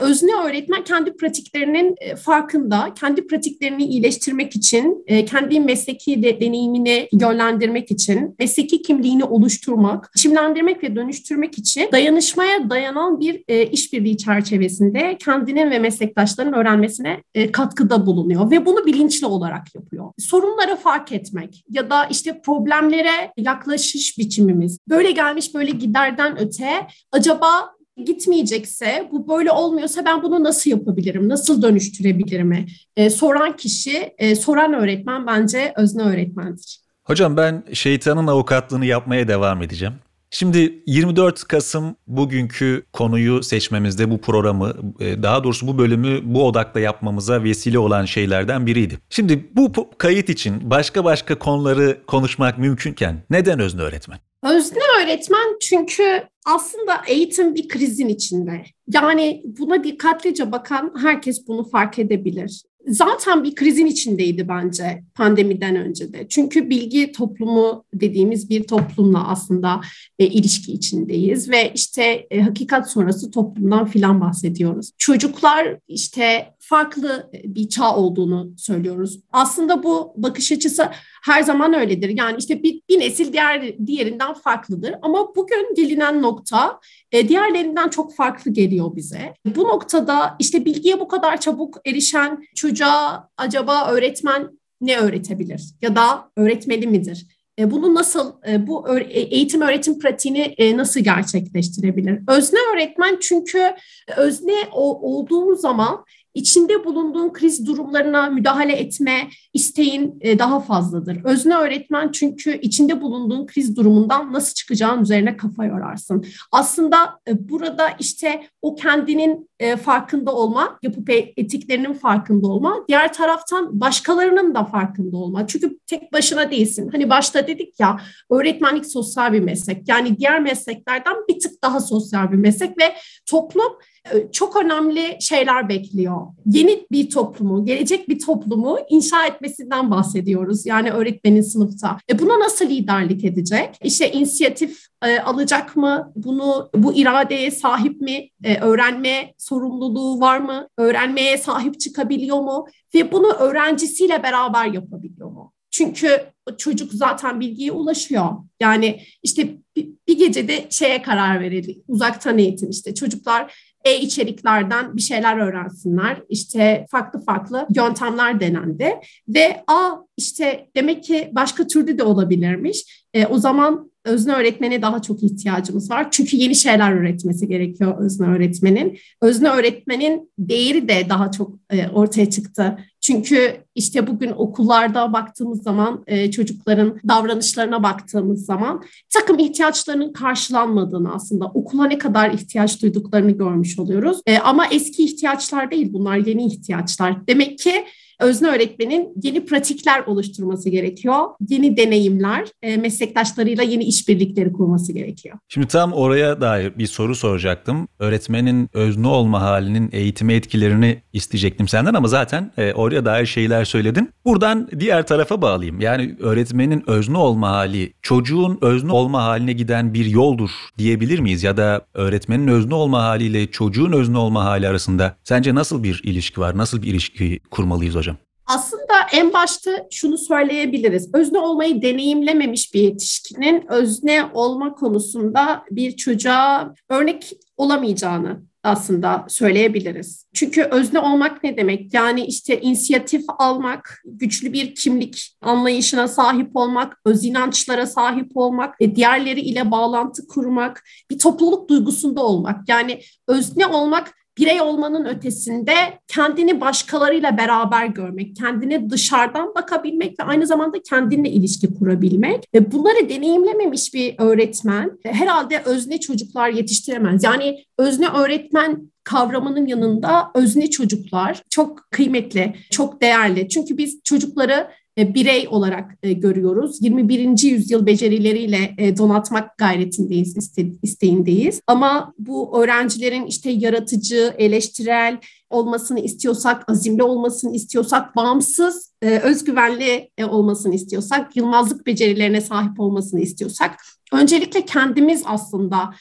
özne 0.00 0.32
öğretmen 0.44 0.84
kendi 0.84 1.16
pratiklerinin 1.16 1.94
farkında, 2.24 2.94
kendi 3.00 3.26
pratiklerini 3.26 3.84
iyileştirmek 3.84 4.56
için, 4.56 5.04
kendi 5.26 5.60
mesleki 5.60 6.15
de, 6.22 6.40
deneyimini 6.40 7.08
yönlendirmek 7.12 7.90
için, 7.90 8.34
mesleki 8.38 8.82
kimliğini 8.82 9.24
oluşturmak, 9.24 10.10
biçimlendirmek 10.16 10.82
ve 10.82 10.96
dönüştürmek 10.96 11.58
için 11.58 11.88
dayanışmaya 11.92 12.70
dayanan 12.70 13.20
bir 13.20 13.44
e, 13.48 13.66
işbirliği 13.66 14.16
çerçevesinde 14.16 15.16
kendinin 15.20 15.70
ve 15.70 15.78
meslektaşlarının 15.78 16.52
öğrenmesine 16.52 17.22
e, 17.34 17.52
katkıda 17.52 18.06
bulunuyor 18.06 18.50
ve 18.50 18.66
bunu 18.66 18.86
bilinçli 18.86 19.26
olarak 19.26 19.74
yapıyor. 19.74 20.12
Sorunları 20.18 20.76
fark 20.76 21.12
etmek 21.12 21.64
ya 21.70 21.90
da 21.90 22.04
işte 22.04 22.40
problemlere 22.40 23.32
yaklaşış 23.36 24.18
biçimimiz 24.18 24.78
böyle 24.88 25.10
gelmiş 25.10 25.54
böyle 25.54 25.70
giderden 25.70 26.40
öte 26.40 26.86
acaba 27.12 27.75
gitmeyecekse, 28.04 29.08
bu 29.12 29.28
böyle 29.28 29.50
olmuyorsa 29.50 30.04
ben 30.04 30.22
bunu 30.22 30.44
nasıl 30.44 30.70
yapabilirim, 30.70 31.28
nasıl 31.28 31.62
dönüştürebilirim? 31.62 32.66
E, 32.96 33.10
soran 33.10 33.56
kişi, 33.56 34.14
e, 34.18 34.36
soran 34.36 34.72
öğretmen 34.72 35.26
bence 35.26 35.72
özne 35.76 36.02
öğretmendir. 36.02 36.80
Hocam 37.04 37.36
ben 37.36 37.64
şeytanın 37.72 38.26
avukatlığını 38.26 38.86
yapmaya 38.86 39.28
devam 39.28 39.62
edeceğim. 39.62 39.94
Şimdi 40.30 40.82
24 40.86 41.44
Kasım 41.44 41.96
bugünkü 42.06 42.84
konuyu 42.92 43.42
seçmemizde 43.42 44.10
bu 44.10 44.20
programı 44.20 44.74
e, 45.00 45.22
daha 45.22 45.44
doğrusu 45.44 45.66
bu 45.66 45.78
bölümü 45.78 46.20
bu 46.24 46.46
odakla 46.46 46.80
yapmamıza 46.80 47.42
vesile 47.42 47.78
olan 47.78 48.04
şeylerden 48.04 48.66
biriydi. 48.66 48.98
Şimdi 49.10 49.50
bu 49.56 49.72
kayıt 49.98 50.28
için 50.28 50.70
başka 50.70 51.04
başka 51.04 51.38
konuları 51.38 51.98
konuşmak 52.06 52.58
mümkünken 52.58 53.22
neden 53.30 53.58
özne 53.58 53.82
öğretmen? 53.82 54.18
Özne 54.42 54.78
öğretmen 55.02 55.58
çünkü 55.60 56.22
aslında 56.44 57.02
eğitim 57.06 57.54
bir 57.54 57.68
krizin 57.68 58.08
içinde. 58.08 58.62
Yani 58.88 59.42
buna 59.44 59.84
dikkatlice 59.84 60.52
bakan 60.52 60.94
herkes 61.02 61.48
bunu 61.48 61.68
fark 61.68 61.98
edebilir 61.98 62.62
zaten 62.86 63.44
bir 63.44 63.54
krizin 63.54 63.86
içindeydi 63.86 64.48
bence 64.48 65.02
pandemiden 65.14 65.76
önce 65.76 66.12
de. 66.12 66.26
Çünkü 66.28 66.70
bilgi 66.70 67.12
toplumu 67.12 67.84
dediğimiz 67.94 68.50
bir 68.50 68.64
toplumla 68.64 69.28
aslında 69.28 69.80
e, 70.18 70.26
ilişki 70.26 70.72
içindeyiz 70.72 71.50
ve 71.50 71.72
işte 71.74 72.26
e, 72.30 72.40
hakikat 72.40 72.90
sonrası 72.90 73.30
toplumdan 73.30 73.86
filan 73.86 74.20
bahsediyoruz. 74.20 74.90
Çocuklar 74.98 75.78
işte 75.88 76.54
farklı 76.58 77.30
bir 77.44 77.68
çağ 77.68 77.96
olduğunu 77.96 78.50
söylüyoruz. 78.56 79.20
Aslında 79.32 79.82
bu 79.82 80.12
bakış 80.16 80.52
açısı 80.52 80.88
her 81.24 81.42
zaman 81.42 81.74
öyledir. 81.74 82.08
Yani 82.08 82.36
işte 82.38 82.62
bir, 82.62 82.80
bir 82.88 83.00
nesil 83.00 83.32
diğer 83.32 83.86
diğerinden 83.86 84.34
farklıdır. 84.34 84.94
Ama 85.02 85.36
bugün 85.36 85.74
gelinen 85.76 86.22
nokta 86.22 86.80
e, 87.16 87.28
diğerlerinden 87.28 87.88
çok 87.88 88.14
farklı 88.14 88.50
geliyor 88.50 88.96
bize. 88.96 89.34
Bu 89.56 89.62
noktada 89.64 90.36
işte 90.38 90.64
bilgiye 90.64 91.00
bu 91.00 91.08
kadar 91.08 91.40
çabuk 91.40 91.80
erişen 91.86 92.44
çocuğa 92.54 93.28
acaba 93.36 93.90
öğretmen 93.90 94.58
ne 94.80 94.98
öğretebilir 94.98 95.62
ya 95.82 95.96
da 95.96 96.30
öğretmeli 96.36 96.86
midir? 96.86 97.26
E, 97.58 97.70
bunu 97.70 97.94
nasıl, 97.94 98.32
e, 98.48 98.66
bu 98.66 98.98
eğitim 99.08 99.60
öğretim 99.60 99.98
pratiğini 99.98 100.54
nasıl 100.76 101.00
gerçekleştirebilir? 101.00 102.20
Özne 102.28 102.58
öğretmen 102.74 103.18
çünkü 103.20 103.74
özne 104.16 104.56
olduğumuz 104.72 105.60
zaman 105.60 106.04
içinde 106.36 106.84
bulunduğun 106.84 107.32
kriz 107.32 107.66
durumlarına 107.66 108.30
müdahale 108.30 108.72
etme 108.72 109.28
isteğin 109.54 110.18
e, 110.20 110.38
daha 110.38 110.60
fazladır. 110.60 111.24
Özne 111.24 111.54
öğretmen 111.56 112.12
çünkü 112.12 112.60
içinde 112.60 113.00
bulunduğun 113.00 113.46
kriz 113.46 113.76
durumundan 113.76 114.32
nasıl 114.32 114.54
çıkacağın 114.54 115.02
üzerine 115.02 115.36
kafa 115.36 115.64
yorarsın. 115.64 116.24
Aslında 116.52 117.20
e, 117.28 117.48
burada 117.48 117.88
işte 117.98 118.42
o 118.62 118.74
kendinin 118.74 119.50
e, 119.60 119.76
farkında 119.76 120.34
olma, 120.34 120.78
yapı 120.82 121.12
etiklerinin 121.12 121.92
farkında 121.92 122.46
olma, 122.46 122.84
diğer 122.88 123.12
taraftan 123.12 123.80
başkalarının 123.80 124.54
da 124.54 124.64
farkında 124.64 125.16
olma. 125.16 125.46
Çünkü 125.46 125.78
tek 125.86 126.12
başına 126.12 126.50
değilsin. 126.50 126.88
Hani 126.92 127.10
başta 127.10 127.46
dedik 127.46 127.80
ya 127.80 128.00
öğretmenlik 128.30 128.86
sosyal 128.86 129.32
bir 129.32 129.40
meslek. 129.40 129.88
Yani 129.88 130.18
diğer 130.18 130.40
mesleklerden 130.40 131.16
bir 131.28 131.40
tık 131.40 131.62
daha 131.62 131.80
sosyal 131.80 132.32
bir 132.32 132.36
meslek 132.36 132.78
ve 132.78 132.94
toplum 133.26 133.72
e, 134.14 134.32
çok 134.32 134.56
önemli 134.56 135.16
şeyler 135.20 135.68
bekliyor. 135.68 136.20
Yeni 136.46 136.86
bir 136.92 137.10
toplumu, 137.10 137.64
gelecek 137.64 138.08
bir 138.08 138.18
toplumu 138.18 138.78
inşa 138.88 139.26
etmesinden 139.26 139.90
bahsediyoruz. 139.90 140.66
Yani 140.66 140.90
öğretmenin 140.90 141.40
sınıfta. 141.40 141.98
E 142.10 142.18
buna 142.18 142.40
nasıl 142.40 142.64
liderlik 142.66 143.24
edecek? 143.24 143.78
İşte 143.82 144.12
inisiyatif 144.12 144.86
e, 145.04 145.20
alacak 145.20 145.76
mı? 145.76 146.12
Bunu 146.16 146.70
bu 146.74 146.94
iradeye 146.94 147.50
sahip 147.50 148.00
mi? 148.00 148.28
E, 148.44 148.60
öğrenme 148.60 149.34
sorumluluğu 149.48 150.20
var 150.20 150.38
mı? 150.38 150.68
Öğrenmeye 150.78 151.38
sahip 151.38 151.80
çıkabiliyor 151.80 152.40
mu? 152.40 152.66
Ve 152.94 153.12
bunu 153.12 153.32
öğrencisiyle 153.32 154.22
beraber 154.22 154.66
yapabiliyor 154.66 155.30
mu? 155.30 155.52
Çünkü 155.70 156.20
çocuk 156.58 156.92
zaten 156.92 157.40
bilgiye 157.40 157.72
ulaşıyor. 157.72 158.30
Yani 158.60 159.00
işte 159.22 159.48
bir, 159.76 160.18
gecede 160.18 160.66
şeye 160.70 161.02
karar 161.02 161.40
verildi. 161.40 161.82
Uzaktan 161.88 162.38
eğitim 162.38 162.70
işte 162.70 162.94
çocuklar 162.94 163.54
e-içeriklerden 163.84 164.96
bir 164.96 165.02
şeyler 165.02 165.36
öğrensinler. 165.36 166.22
İşte 166.28 166.86
farklı 166.90 167.24
farklı 167.24 167.66
yöntemler 167.74 168.40
denendi 168.40 168.94
ve 169.28 169.64
a 169.66 169.90
işte 170.16 170.68
demek 170.76 171.04
ki 171.04 171.30
başka 171.32 171.66
türlü 171.66 171.98
de 171.98 172.02
olabilirmiş. 172.02 173.05
E, 173.16 173.26
o 173.26 173.38
zaman 173.38 173.90
özne 174.04 174.32
öğretmene 174.32 174.82
daha 174.82 175.02
çok 175.02 175.22
ihtiyacımız 175.22 175.90
var. 175.90 176.10
Çünkü 176.10 176.36
yeni 176.36 176.54
şeyler 176.54 176.92
öğretmesi 176.92 177.48
gerekiyor 177.48 177.94
özne 177.98 178.26
öğretmenin. 178.26 178.98
Özne 179.22 179.48
öğretmenin 179.48 180.30
değeri 180.38 180.88
de 180.88 181.06
daha 181.08 181.30
çok 181.30 181.52
e, 181.70 181.88
ortaya 181.88 182.30
çıktı. 182.30 182.78
Çünkü 183.00 183.56
işte 183.74 184.06
bugün 184.06 184.30
okullarda 184.30 185.12
baktığımız 185.12 185.62
zaman 185.62 186.04
e, 186.06 186.30
çocukların 186.30 187.00
davranışlarına 187.08 187.82
baktığımız 187.82 188.44
zaman 188.44 188.82
takım 189.14 189.38
ihtiyaçlarının 189.38 190.12
karşılanmadığını 190.12 191.14
aslında 191.14 191.46
okula 191.46 191.86
ne 191.86 191.98
kadar 191.98 192.30
ihtiyaç 192.30 192.82
duyduklarını 192.82 193.30
görmüş 193.30 193.78
oluyoruz. 193.78 194.20
E, 194.26 194.38
ama 194.38 194.66
eski 194.66 195.04
ihtiyaçlar 195.04 195.70
değil 195.70 195.92
bunlar 195.92 196.16
yeni 196.16 196.46
ihtiyaçlar. 196.46 197.26
Demek 197.26 197.58
ki 197.58 197.84
özne 198.20 198.48
öğretmenin 198.48 199.12
yeni 199.22 199.44
pratikler 199.46 200.00
oluşturması 200.06 200.68
gerekiyor. 200.68 201.16
Yeni 201.48 201.76
deneyimler, 201.76 202.48
e, 202.62 202.76
meslektaşlarıyla 202.76 203.62
yeni 203.62 203.84
işbirlikleri 203.84 204.52
kurması 204.52 204.92
gerekiyor. 204.92 205.38
Şimdi 205.48 205.66
tam 205.66 205.92
oraya 205.92 206.40
dair 206.40 206.78
bir 206.78 206.86
soru 206.86 207.14
soracaktım. 207.14 207.88
Öğretmenin 207.98 208.68
özne 208.72 209.08
olma 209.08 209.40
halinin 209.40 209.88
eğitime 209.92 210.34
etkilerini 210.34 211.02
isteyecektim 211.12 211.68
senden 211.68 211.94
ama 211.94 212.08
zaten 212.08 212.52
e, 212.56 212.72
oraya 212.72 213.04
dair 213.04 213.26
şeyler 213.26 213.64
söyledin. 213.64 214.10
Buradan 214.24 214.68
diğer 214.78 215.06
tarafa 215.06 215.42
bağlayayım. 215.42 215.80
Yani 215.80 216.16
öğretmenin 216.20 216.82
özne 216.86 217.18
olma 217.18 217.50
hali 217.50 217.92
çocuğun 218.02 218.58
özne 218.60 218.92
olma 218.92 219.24
haline 219.24 219.52
giden 219.52 219.94
bir 219.94 220.06
yoldur 220.06 220.50
diyebilir 220.78 221.18
miyiz? 221.18 221.42
Ya 221.42 221.56
da 221.56 221.86
öğretmenin 221.94 222.48
özne 222.48 222.74
olma 222.74 223.02
haliyle 223.02 223.50
çocuğun 223.50 223.92
özne 223.92 224.18
olma 224.18 224.44
hali 224.44 224.68
arasında 224.68 225.16
sence 225.24 225.54
nasıl 225.54 225.82
bir 225.82 226.00
ilişki 226.04 226.40
var? 226.40 226.58
Nasıl 226.58 226.82
bir 226.82 226.86
ilişki 226.86 227.40
kurmalıyız 227.50 227.94
hocam? 227.94 228.05
Aslında 228.46 228.94
en 229.12 229.32
başta 229.32 229.86
şunu 229.90 230.18
söyleyebiliriz. 230.18 231.14
Özne 231.14 231.38
olmayı 231.38 231.82
deneyimlememiş 231.82 232.74
bir 232.74 232.80
yetişkinin 232.80 233.64
özne 233.68 234.24
olma 234.34 234.74
konusunda 234.74 235.64
bir 235.70 235.96
çocuğa 235.96 236.74
örnek 236.88 237.32
olamayacağını 237.56 238.42
aslında 238.66 239.24
söyleyebiliriz. 239.28 240.26
Çünkü 240.34 240.62
özne 240.62 240.98
olmak 240.98 241.44
ne 241.44 241.56
demek? 241.56 241.94
Yani 241.94 242.26
işte 242.26 242.60
inisiyatif 242.60 243.24
almak, 243.38 244.02
güçlü 244.04 244.52
bir 244.52 244.74
kimlik 244.74 245.36
anlayışına 245.40 246.08
sahip 246.08 246.56
olmak, 246.56 247.00
öz 247.04 247.24
inançlara 247.24 247.86
sahip 247.86 248.36
olmak, 248.36 248.74
e, 248.80 248.96
diğerleri 248.96 249.40
ile 249.40 249.70
bağlantı 249.70 250.26
kurmak, 250.26 250.84
bir 251.10 251.18
topluluk 251.18 251.68
duygusunda 251.68 252.22
olmak. 252.24 252.68
Yani 252.68 253.00
özne 253.28 253.66
olmak 253.66 254.14
birey 254.38 254.60
olmanın 254.60 255.04
ötesinde 255.04 255.74
kendini 256.08 256.60
başkalarıyla 256.60 257.36
beraber 257.36 257.86
görmek, 257.86 258.36
kendine 258.36 258.90
dışarıdan 258.90 259.54
bakabilmek 259.54 260.20
ve 260.20 260.24
aynı 260.24 260.46
zamanda 260.46 260.82
kendinle 260.82 261.30
ilişki 261.30 261.74
kurabilmek. 261.74 262.44
Ve 262.54 262.72
bunları 262.72 263.08
deneyimlememiş 263.08 263.94
bir 263.94 264.14
öğretmen 264.18 264.98
herhalde 265.02 265.62
özne 265.64 266.00
çocuklar 266.00 266.48
yetiştiremez. 266.48 267.24
Yani 267.24 267.64
özne 267.78 268.08
öğretmen 268.08 268.90
kavramının 269.04 269.66
yanında 269.66 270.30
özne 270.34 270.70
çocuklar 270.70 271.42
çok 271.50 271.90
kıymetli, 271.90 272.54
çok 272.70 273.02
değerli. 273.02 273.48
Çünkü 273.48 273.78
biz 273.78 274.00
çocukları 274.04 274.52
e, 274.52 274.68
birey 274.98 275.48
olarak 275.50 275.98
e, 276.02 276.12
görüyoruz. 276.12 276.82
21. 276.82 277.42
yüzyıl 277.42 277.86
becerileriyle 277.86 278.74
e, 278.78 278.96
donatmak 278.96 279.58
gayretindeyiz, 279.58 280.58
isteğindeyiz. 280.82 281.60
Ama 281.66 282.12
bu 282.18 282.62
öğrencilerin 282.62 283.26
işte 283.26 283.50
yaratıcı, 283.50 284.34
eleştirel 284.38 285.18
olmasını 285.50 286.00
istiyorsak, 286.00 286.70
azimli 286.70 287.02
olmasını 287.02 287.54
istiyorsak, 287.54 288.16
bağımsız, 288.16 288.92
özgüvenli 289.02 290.10
olmasını 290.30 290.74
istiyorsak, 290.74 291.36
yılmazlık 291.36 291.86
becerilerine 291.86 292.40
sahip 292.40 292.80
olmasını 292.80 293.20
istiyorsak, 293.20 293.76
öncelikle 294.12 294.64
kendimiz 294.64 295.22
aslında 295.26 295.94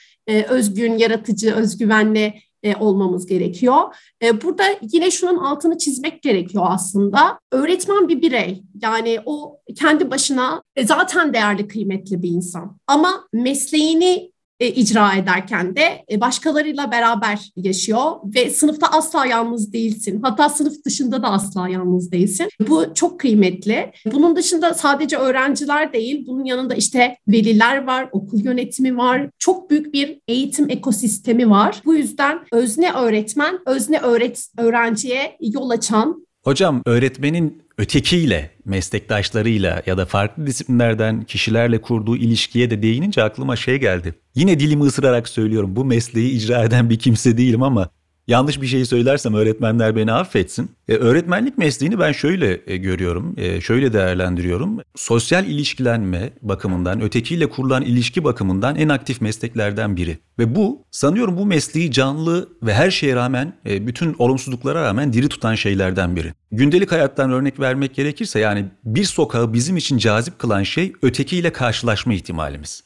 özgün, 0.50 0.98
yaratıcı, 0.98 1.56
özgüvenli 1.56 2.34
e, 2.66 2.76
olmamız 2.76 3.26
gerekiyor. 3.26 3.96
E, 4.24 4.42
burada 4.42 4.64
yine 4.82 5.12
şunun 5.12 5.38
altını 5.38 5.78
çizmek 5.78 6.22
gerekiyor 6.22 6.66
aslında. 6.70 7.40
Öğretmen 7.52 8.08
bir 8.08 8.22
birey. 8.22 8.64
Yani 8.82 9.20
o 9.26 9.60
kendi 9.76 10.12
başına 10.12 10.64
e, 10.76 10.86
zaten 10.86 11.34
değerli, 11.34 11.68
kıymetli 11.68 12.22
bir 12.24 12.30
insan. 12.30 12.78
Ama 12.88 13.28
mesleğini 13.34 14.32
e, 14.60 14.68
icra 14.68 15.14
ederken 15.14 15.76
de 15.76 16.06
e, 16.12 16.22
başkalarıyla 16.22 16.92
beraber 16.92 17.52
yaşıyor 17.56 18.12
ve 18.36 18.50
sınıfta 18.50 18.88
asla 18.88 19.26
yalnız 19.26 19.74
değilsin. 19.74 20.20
Hatta 20.22 20.50
sınıf 20.50 20.86
dışında 20.86 21.24
da 21.24 21.30
asla 21.30 21.70
yalnız 21.70 22.12
değilsin. 22.12 22.50
Bu 22.68 22.86
çok 22.94 23.20
kıymetli. 23.20 23.92
Bunun 24.14 24.36
dışında 24.36 24.74
sadece 24.74 25.18
öğrenciler 25.18 25.94
değil, 25.94 26.28
bunun 26.28 26.46
yanında 26.46 26.76
işte 26.76 27.18
veliler 27.28 27.88
var, 27.88 28.10
okul 28.12 28.44
yönetimi 28.44 28.98
var. 28.98 29.30
Çok 29.40 29.70
büyük 29.70 29.94
bir 29.94 30.20
eğitim 30.28 30.70
ekosistemi 30.70 31.50
var. 31.50 31.82
Bu 31.86 31.96
yüzden 31.96 32.40
özne 32.52 32.92
öğretmen, 32.92 33.60
özne 33.66 34.00
öğret 34.00 34.48
öğrenciye 34.58 35.38
yol 35.40 35.70
açan 35.70 36.26
Hocam 36.46 36.82
öğretmenin 36.86 37.64
ötekiyle, 37.78 38.52
meslektaşlarıyla 38.66 39.82
ya 39.86 39.98
da 39.98 40.06
farklı 40.06 40.48
disiplinlerden 40.48 41.24
kişilerle 41.24 41.82
kurduğu 41.82 42.18
ilişkiye 42.18 42.70
de 42.70 42.82
değinince 42.82 43.24
aklıma 43.24 43.56
şey 43.56 43.80
geldi. 43.80 44.16
Yine 44.36 44.60
dilimi 44.60 44.84
ısırarak 44.84 45.30
söylüyorum. 45.30 45.76
Bu 45.76 45.86
mesleği 45.86 46.32
icra 46.32 46.64
eden 46.64 46.90
bir 46.90 47.00
kimse 47.00 47.38
değilim 47.38 47.64
ama 47.64 47.90
yanlış 48.28 48.62
bir 48.62 48.68
şey 48.68 48.86
söylersem 48.86 49.34
öğretmenler 49.34 49.96
beni 49.96 50.12
affetsin. 50.12 50.72
E, 50.88 50.94
öğretmenlik 50.94 51.58
mesleğini 51.58 52.00
ben 52.00 52.12
şöyle 52.12 52.62
e, 52.68 52.78
görüyorum, 52.78 53.34
e, 53.38 53.62
şöyle 53.62 53.94
değerlendiriyorum. 53.94 54.80
Sosyal 54.96 55.46
ilişkilenme 55.46 56.30
bakımından, 56.42 57.02
ötekiyle 57.02 57.50
kurulan 57.50 57.82
ilişki 57.82 58.24
bakımından 58.24 58.76
en 58.76 58.90
aktif 58.90 59.22
mesleklerden 59.22 59.98
biri. 59.98 60.18
Ve 60.40 60.56
bu 60.56 60.86
sanıyorum 60.92 61.38
bu 61.38 61.46
mesleği 61.46 61.92
canlı 61.92 62.50
ve 62.64 62.74
her 62.74 62.92
şeye 62.92 63.16
rağmen, 63.16 63.54
e, 63.66 63.88
bütün 63.88 64.16
olumsuzluklara 64.20 64.84
rağmen 64.84 65.14
diri 65.14 65.30
tutan 65.30 65.56
şeylerden 65.56 66.16
biri. 66.16 66.34
Gündelik 66.52 66.92
hayattan 66.92 67.32
örnek 67.32 67.60
vermek 67.60 67.96
gerekirse 67.96 68.40
yani 68.40 68.66
bir 68.84 69.04
sokağı 69.04 69.54
bizim 69.54 69.78
için 69.78 69.98
cazip 69.98 70.40
kılan 70.40 70.64
şey 70.64 70.94
ötekiyle 71.02 71.52
karşılaşma 71.52 72.14
ihtimalimiz. 72.14 72.84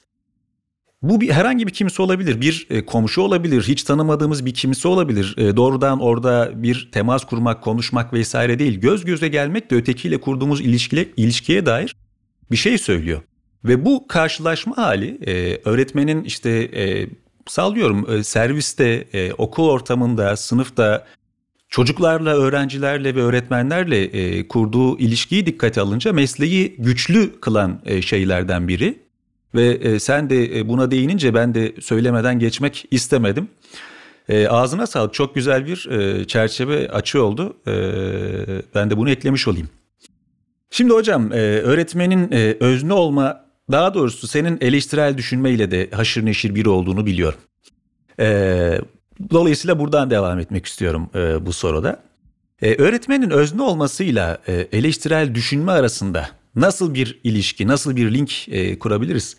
Bu 1.01 1.21
bir 1.21 1.29
herhangi 1.29 1.67
bir 1.67 1.71
kimse 1.71 2.01
olabilir, 2.01 2.41
bir 2.41 2.67
e, 2.69 2.85
komşu 2.85 3.21
olabilir, 3.21 3.63
hiç 3.63 3.83
tanımadığımız 3.83 4.45
bir 4.45 4.53
kimse 4.53 4.87
olabilir. 4.87 5.35
E, 5.37 5.57
doğrudan 5.57 5.99
orada 5.99 6.51
bir 6.55 6.89
temas 6.91 7.25
kurmak, 7.25 7.63
konuşmak 7.63 8.13
vesaire 8.13 8.59
değil. 8.59 8.79
Göz 8.79 9.05
göze 9.05 9.27
gelmek 9.27 9.71
de 9.71 9.75
ötekiyle 9.75 10.21
kurduğumuz 10.21 10.61
ilişkiye, 10.61 11.09
ilişkiye 11.17 11.65
dair 11.65 11.95
bir 12.51 12.57
şey 12.57 12.77
söylüyor. 12.77 13.21
Ve 13.63 13.85
bu 13.85 14.07
karşılaşma 14.07 14.77
hali 14.77 15.19
e, 15.27 15.61
öğretmenin 15.65 16.23
işte 16.23 16.49
e, 16.49 17.09
sallıyorum 17.47 18.11
e, 18.11 18.23
serviste, 18.23 19.07
e, 19.13 19.33
okul 19.33 19.69
ortamında, 19.69 20.35
sınıfta 20.37 21.05
çocuklarla, 21.69 22.35
öğrencilerle 22.35 23.15
ve 23.15 23.21
öğretmenlerle 23.21 24.03
e, 24.03 24.47
kurduğu 24.47 24.99
ilişkiyi 24.99 25.45
dikkate 25.45 25.81
alınca 25.81 26.13
mesleği 26.13 26.75
güçlü 26.79 27.39
kılan 27.39 27.81
e, 27.85 28.01
şeylerden 28.01 28.67
biri. 28.67 29.08
Ve 29.55 29.67
e, 29.67 29.99
sen 29.99 30.29
de 30.29 30.59
e, 30.59 30.67
buna 30.67 30.91
değinince 30.91 31.33
ben 31.33 31.55
de 31.55 31.73
söylemeden 31.81 32.39
geçmek 32.39 32.85
istemedim. 32.91 33.47
E, 34.29 34.47
ağzına 34.47 34.87
sağlık. 34.87 35.13
Çok 35.13 35.35
güzel 35.35 35.65
bir 35.65 35.89
e, 35.89 36.25
çerçeve 36.27 36.89
açı 36.89 37.23
oldu. 37.23 37.57
E, 37.67 37.73
ben 38.75 38.89
de 38.89 38.97
bunu 38.97 39.09
eklemiş 39.09 39.47
olayım. 39.47 39.69
Şimdi 40.71 40.93
hocam 40.93 41.33
e, 41.33 41.35
öğretmenin 41.35 42.31
e, 42.31 42.57
özne 42.59 42.93
olma 42.93 43.45
daha 43.71 43.93
doğrusu 43.93 44.27
senin 44.27 44.57
eleştirel 44.61 45.17
düşünmeyle 45.17 45.71
de 45.71 45.89
haşır 45.91 46.25
neşir 46.25 46.55
biri 46.55 46.69
olduğunu 46.69 47.05
biliyorum. 47.05 47.39
E, 48.19 48.81
dolayısıyla 49.31 49.79
buradan 49.79 50.09
devam 50.09 50.39
etmek 50.39 50.65
istiyorum 50.65 51.09
e, 51.15 51.45
bu 51.45 51.53
soruda. 51.53 52.03
E, 52.61 52.75
öğretmenin 52.75 53.29
özne 53.29 53.61
olmasıyla 53.61 54.37
e, 54.47 54.53
eleştirel 54.53 55.35
düşünme 55.35 55.71
arasında 55.71 56.29
nasıl 56.61 56.93
bir 56.93 57.19
ilişki, 57.23 57.67
nasıl 57.67 57.95
bir 57.95 58.13
link 58.13 58.49
e, 58.49 58.79
kurabiliriz? 58.79 59.37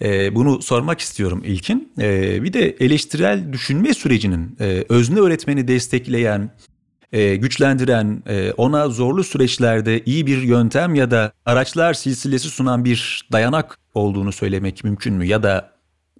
E, 0.00 0.34
bunu 0.34 0.62
sormak 0.62 1.00
istiyorum 1.00 1.42
ilkin. 1.44 1.92
E, 1.98 2.42
bir 2.42 2.52
de 2.52 2.76
eleştirel 2.80 3.52
düşünme 3.52 3.94
sürecinin 3.94 4.56
e, 4.60 4.84
özne 4.88 5.20
öğretmeni 5.20 5.68
destekleyen, 5.68 6.50
e, 7.12 7.36
güçlendiren, 7.36 8.22
e, 8.26 8.52
ona 8.52 8.88
zorlu 8.88 9.24
süreçlerde 9.24 10.04
iyi 10.04 10.26
bir 10.26 10.42
yöntem 10.42 10.94
ya 10.94 11.10
da 11.10 11.32
araçlar 11.46 11.94
silsilesi 11.94 12.48
sunan 12.48 12.84
bir 12.84 13.28
dayanak 13.32 13.78
olduğunu 13.94 14.32
söylemek 14.32 14.84
mümkün 14.84 15.14
mü? 15.14 15.26
Ya 15.26 15.42
da 15.42 15.70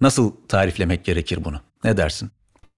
nasıl 0.01 0.31
tariflemek 0.47 1.05
gerekir 1.05 1.43
bunu? 1.43 1.57
Ne 1.83 1.97
dersin? 1.97 2.29